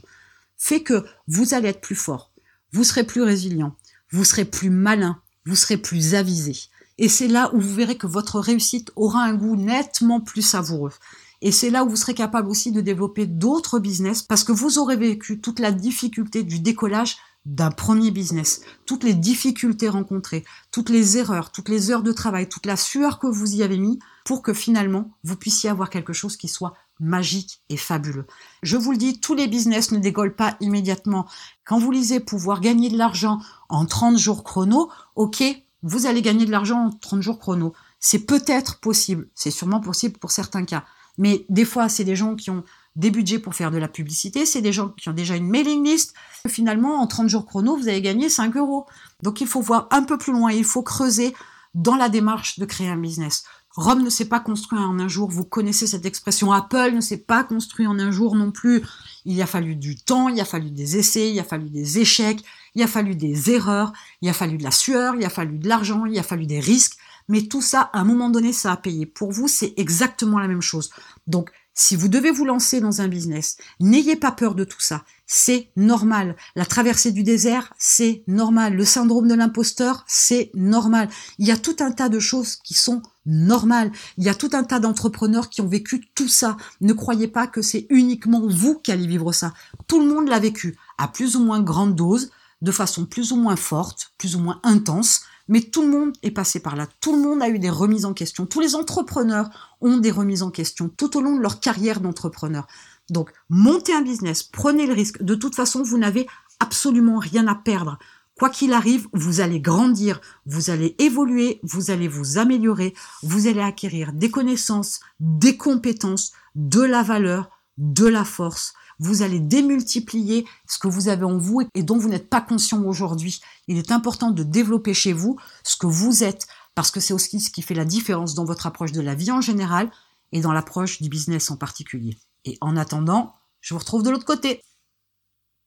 fait 0.59 0.83
que 0.83 1.03
vous 1.27 1.55
allez 1.55 1.69
être 1.69 1.81
plus 1.81 1.95
fort, 1.95 2.31
vous 2.71 2.83
serez 2.83 3.03
plus 3.03 3.23
résilient, 3.23 3.75
vous 4.11 4.23
serez 4.23 4.45
plus 4.45 4.69
malin, 4.69 5.19
vous 5.47 5.55
serez 5.55 5.77
plus 5.77 6.13
avisé. 6.13 6.55
Et 6.99 7.09
c'est 7.09 7.27
là 7.27 7.49
où 7.55 7.59
vous 7.59 7.73
verrez 7.73 7.97
que 7.97 8.05
votre 8.05 8.39
réussite 8.39 8.91
aura 8.95 9.23
un 9.23 9.33
goût 9.33 9.55
nettement 9.55 10.21
plus 10.21 10.43
savoureux. 10.43 10.93
Et 11.41 11.51
c'est 11.51 11.71
là 11.71 11.83
où 11.83 11.89
vous 11.89 11.95
serez 11.95 12.13
capable 12.13 12.47
aussi 12.47 12.71
de 12.71 12.81
développer 12.81 13.25
d'autres 13.25 13.79
business 13.79 14.21
parce 14.21 14.43
que 14.43 14.51
vous 14.51 14.77
aurez 14.77 14.97
vécu 14.97 15.41
toute 15.41 15.59
la 15.59 15.71
difficulté 15.71 16.43
du 16.43 16.59
décollage 16.59 17.17
d'un 17.45 17.71
premier 17.71 18.11
business, 18.11 18.61
toutes 18.85 19.03
les 19.03 19.15
difficultés 19.15 19.89
rencontrées, 19.89 20.45
toutes 20.69 20.91
les 20.91 21.17
erreurs, 21.17 21.51
toutes 21.51 21.69
les 21.69 21.89
heures 21.89 22.03
de 22.03 22.11
travail, 22.11 22.47
toute 22.47 22.67
la 22.67 22.77
sueur 22.77 23.17
que 23.17 23.25
vous 23.25 23.55
y 23.55 23.63
avez 23.63 23.79
mis 23.79 23.97
pour 24.25 24.41
que 24.41 24.53
finalement 24.53 25.11
vous 25.23 25.35
puissiez 25.35 25.69
avoir 25.69 25.89
quelque 25.89 26.13
chose 26.13 26.37
qui 26.37 26.47
soit 26.47 26.73
magique 26.99 27.61
et 27.69 27.77
fabuleux. 27.77 28.27
Je 28.63 28.77
vous 28.77 28.91
le 28.91 28.97
dis, 28.97 29.19
tous 29.19 29.33
les 29.33 29.47
business 29.47 29.91
ne 29.91 29.97
décollent 29.97 30.35
pas 30.35 30.55
immédiatement. 30.59 31.27
Quand 31.65 31.79
vous 31.79 31.91
lisez 31.91 32.19
pouvoir 32.19 32.61
gagner 32.61 32.89
de 32.89 32.97
l'argent 32.97 33.39
en 33.69 33.85
30 33.85 34.17
jours 34.17 34.43
chrono, 34.43 34.89
ok, 35.15 35.43
vous 35.83 36.05
allez 36.05 36.21
gagner 36.21 36.45
de 36.45 36.51
l'argent 36.51 36.85
en 36.85 36.89
30 36.91 37.21
jours 37.21 37.39
chrono. 37.39 37.73
C'est 37.99 38.25
peut-être 38.25 38.79
possible, 38.79 39.27
c'est 39.33 39.51
sûrement 39.51 39.79
possible 39.79 40.17
pour 40.19 40.31
certains 40.31 40.63
cas. 40.63 40.85
Mais 41.17 41.45
des 41.49 41.65
fois, 41.65 41.89
c'est 41.89 42.03
des 42.03 42.15
gens 42.15 42.35
qui 42.35 42.51
ont 42.51 42.63
des 42.95 43.09
budgets 43.09 43.39
pour 43.39 43.55
faire 43.55 43.71
de 43.71 43.77
la 43.77 43.87
publicité, 43.87 44.45
c'est 44.45 44.61
des 44.61 44.73
gens 44.73 44.89
qui 44.89 45.09
ont 45.09 45.13
déjà 45.13 45.35
une 45.35 45.47
mailing 45.47 45.83
list. 45.83 46.13
Finalement, 46.47 47.01
en 47.01 47.07
30 47.07 47.29
jours 47.29 47.45
chrono, 47.45 47.75
vous 47.77 47.87
avez 47.87 48.01
gagné 48.01 48.29
5 48.29 48.55
euros. 48.57 48.85
Donc 49.23 49.41
il 49.41 49.47
faut 49.47 49.61
voir 49.61 49.87
un 49.91 50.03
peu 50.03 50.17
plus 50.17 50.33
loin, 50.33 50.51
il 50.51 50.65
faut 50.65 50.83
creuser 50.83 51.33
dans 51.73 51.95
la 51.95 52.09
démarche 52.09 52.59
de 52.59 52.65
créer 52.65 52.89
un 52.89 52.97
business. 52.97 53.43
Rome 53.75 54.03
ne 54.03 54.09
s'est 54.09 54.25
pas 54.25 54.39
construit 54.39 54.79
en 54.79 54.99
un 54.99 55.07
jour, 55.07 55.29
vous 55.29 55.45
connaissez 55.45 55.87
cette 55.87 56.05
expression. 56.05 56.51
Apple 56.51 56.91
ne 56.93 57.01
s'est 57.01 57.17
pas 57.17 57.43
construit 57.43 57.87
en 57.87 57.99
un 57.99 58.11
jour 58.11 58.35
non 58.35 58.51
plus. 58.51 58.83
Il 59.25 59.41
a 59.41 59.45
fallu 59.45 59.75
du 59.75 59.95
temps, 59.95 60.27
il 60.27 60.39
a 60.41 60.45
fallu 60.45 60.71
des 60.71 60.97
essais, 60.97 61.31
il 61.31 61.39
a 61.39 61.43
fallu 61.43 61.69
des 61.69 61.99
échecs, 61.99 62.43
il 62.75 62.83
a 62.83 62.87
fallu 62.87 63.15
des 63.15 63.51
erreurs, 63.51 63.93
il 64.21 64.29
a 64.29 64.33
fallu 64.33 64.57
de 64.57 64.63
la 64.63 64.71
sueur, 64.71 65.15
il 65.15 65.23
a 65.25 65.29
fallu 65.29 65.57
de 65.57 65.69
l'argent, 65.69 66.05
il 66.05 66.19
a 66.19 66.23
fallu 66.23 66.45
des 66.45 66.59
risques. 66.59 66.97
Mais 67.29 67.43
tout 67.43 67.61
ça, 67.61 67.89
à 67.93 67.99
un 67.99 68.03
moment 68.03 68.29
donné, 68.29 68.51
ça 68.51 68.73
a 68.73 68.77
payé. 68.77 69.05
Pour 69.05 69.31
vous, 69.31 69.47
c'est 69.47 69.73
exactement 69.77 70.39
la 70.39 70.47
même 70.47 70.61
chose. 70.61 70.89
Donc, 71.27 71.49
si 71.73 71.95
vous 71.95 72.09
devez 72.09 72.31
vous 72.31 72.43
lancer 72.43 72.81
dans 72.81 72.99
un 72.99 73.07
business, 73.07 73.57
n'ayez 73.79 74.17
pas 74.17 74.31
peur 74.31 74.55
de 74.55 74.65
tout 74.65 74.81
ça. 74.81 75.05
C'est 75.25 75.71
normal. 75.77 76.35
La 76.55 76.65
traversée 76.65 77.13
du 77.13 77.23
désert, 77.23 77.73
c'est 77.77 78.23
normal. 78.27 78.75
Le 78.75 78.83
syndrome 78.83 79.29
de 79.29 79.33
l'imposteur, 79.33 80.03
c'est 80.07 80.51
normal. 80.53 81.07
Il 81.37 81.47
y 81.47 81.51
a 81.51 81.57
tout 81.57 81.77
un 81.79 81.91
tas 81.91 82.09
de 82.09 82.19
choses 82.19 82.57
qui 82.57 82.73
sont 82.73 83.01
normales. 83.25 83.91
Il 84.17 84.23
y 84.23 84.29
a 84.29 84.35
tout 84.35 84.49
un 84.53 84.63
tas 84.63 84.79
d'entrepreneurs 84.79 85.49
qui 85.49 85.61
ont 85.61 85.67
vécu 85.67 86.07
tout 86.15 86.27
ça. 86.27 86.57
Ne 86.81 86.93
croyez 86.93 87.27
pas 87.27 87.47
que 87.47 87.61
c'est 87.61 87.85
uniquement 87.89 88.47
vous 88.47 88.79
qui 88.79 88.91
allez 88.91 89.07
vivre 89.07 89.31
ça. 89.31 89.53
Tout 89.87 89.99
le 89.99 90.07
monde 90.07 90.27
l'a 90.27 90.39
vécu, 90.39 90.77
à 90.97 91.07
plus 91.07 91.35
ou 91.35 91.43
moins 91.43 91.61
grande 91.61 91.95
dose, 91.95 92.31
de 92.61 92.71
façon 92.71 93.05
plus 93.05 93.31
ou 93.31 93.35
moins 93.35 93.55
forte, 93.55 94.11
plus 94.17 94.35
ou 94.35 94.39
moins 94.39 94.59
intense, 94.63 95.21
mais 95.47 95.61
tout 95.61 95.81
le 95.81 95.89
monde 95.89 96.13
est 96.23 96.31
passé 96.31 96.59
par 96.59 96.75
là. 96.75 96.87
Tout 97.01 97.15
le 97.15 97.21
monde 97.21 97.41
a 97.41 97.49
eu 97.49 97.59
des 97.59 97.69
remises 97.69 98.05
en 98.05 98.13
question. 98.13 98.45
Tous 98.45 98.59
les 98.59 98.75
entrepreneurs 98.75 99.49
ont 99.81 99.97
des 99.97 100.11
remises 100.11 100.43
en 100.43 100.51
question 100.51 100.89
tout 100.89 101.17
au 101.17 101.21
long 101.21 101.35
de 101.35 101.41
leur 101.41 101.59
carrière 101.59 101.99
d'entrepreneur. 101.99 102.67
Donc, 103.09 103.31
montez 103.49 103.93
un 103.93 104.01
business, 104.01 104.43
prenez 104.43 104.87
le 104.87 104.93
risque. 104.93 105.21
De 105.21 105.35
toute 105.35 105.55
façon, 105.55 105.83
vous 105.83 105.97
n'avez 105.97 106.27
absolument 106.59 107.19
rien 107.19 107.47
à 107.47 107.55
perdre. 107.55 107.97
Quoi 108.41 108.49
qu'il 108.49 108.73
arrive, 108.73 109.07
vous 109.13 109.39
allez 109.39 109.59
grandir, 109.59 110.19
vous 110.47 110.71
allez 110.71 110.95
évoluer, 110.97 111.59
vous 111.61 111.91
allez 111.91 112.07
vous 112.07 112.39
améliorer, 112.39 112.95
vous 113.21 113.45
allez 113.45 113.61
acquérir 113.61 114.13
des 114.13 114.31
connaissances, 114.31 114.99
des 115.19 115.57
compétences, 115.57 116.31
de 116.55 116.81
la 116.81 117.03
valeur, 117.03 117.51
de 117.77 118.07
la 118.07 118.25
force 118.25 118.73
vous 118.97 119.21
allez 119.23 119.39
démultiplier 119.39 120.45
ce 120.67 120.77
que 120.77 120.87
vous 120.87 121.07
avez 121.07 121.23
en 121.23 121.37
vous 121.37 121.61
et 121.73 121.81
dont 121.81 121.97
vous 121.97 122.09
n'êtes 122.09 122.29
pas 122.29 122.41
conscient 122.41 122.83
aujourd'hui. 122.83 123.41
Il 123.67 123.77
est 123.77 123.91
important 123.91 124.29
de 124.29 124.43
développer 124.43 124.93
chez 124.93 125.11
vous 125.11 125.39
ce 125.63 125.75
que 125.75 125.87
vous 125.87 126.23
êtes, 126.23 126.45
parce 126.75 126.91
que 126.91 126.99
c'est 126.99 127.13
aussi 127.13 127.39
ce 127.39 127.49
qui 127.49 127.63
fait 127.63 127.73
la 127.73 127.85
différence 127.85 128.35
dans 128.35 128.45
votre 128.45 128.67
approche 128.67 128.91
de 128.91 129.01
la 129.01 129.15
vie 129.15 129.31
en 129.31 129.41
général 129.41 129.89
et 130.31 130.41
dans 130.41 130.51
l'approche 130.51 131.01
du 131.01 131.09
business 131.09 131.49
en 131.49 131.57
particulier. 131.57 132.15
Et 132.45 132.59
en 132.61 132.77
attendant, 132.77 133.33
je 133.59 133.73
vous 133.73 133.79
retrouve 133.79 134.03
de 134.03 134.11
l'autre 134.11 134.25
côté. 134.25 134.61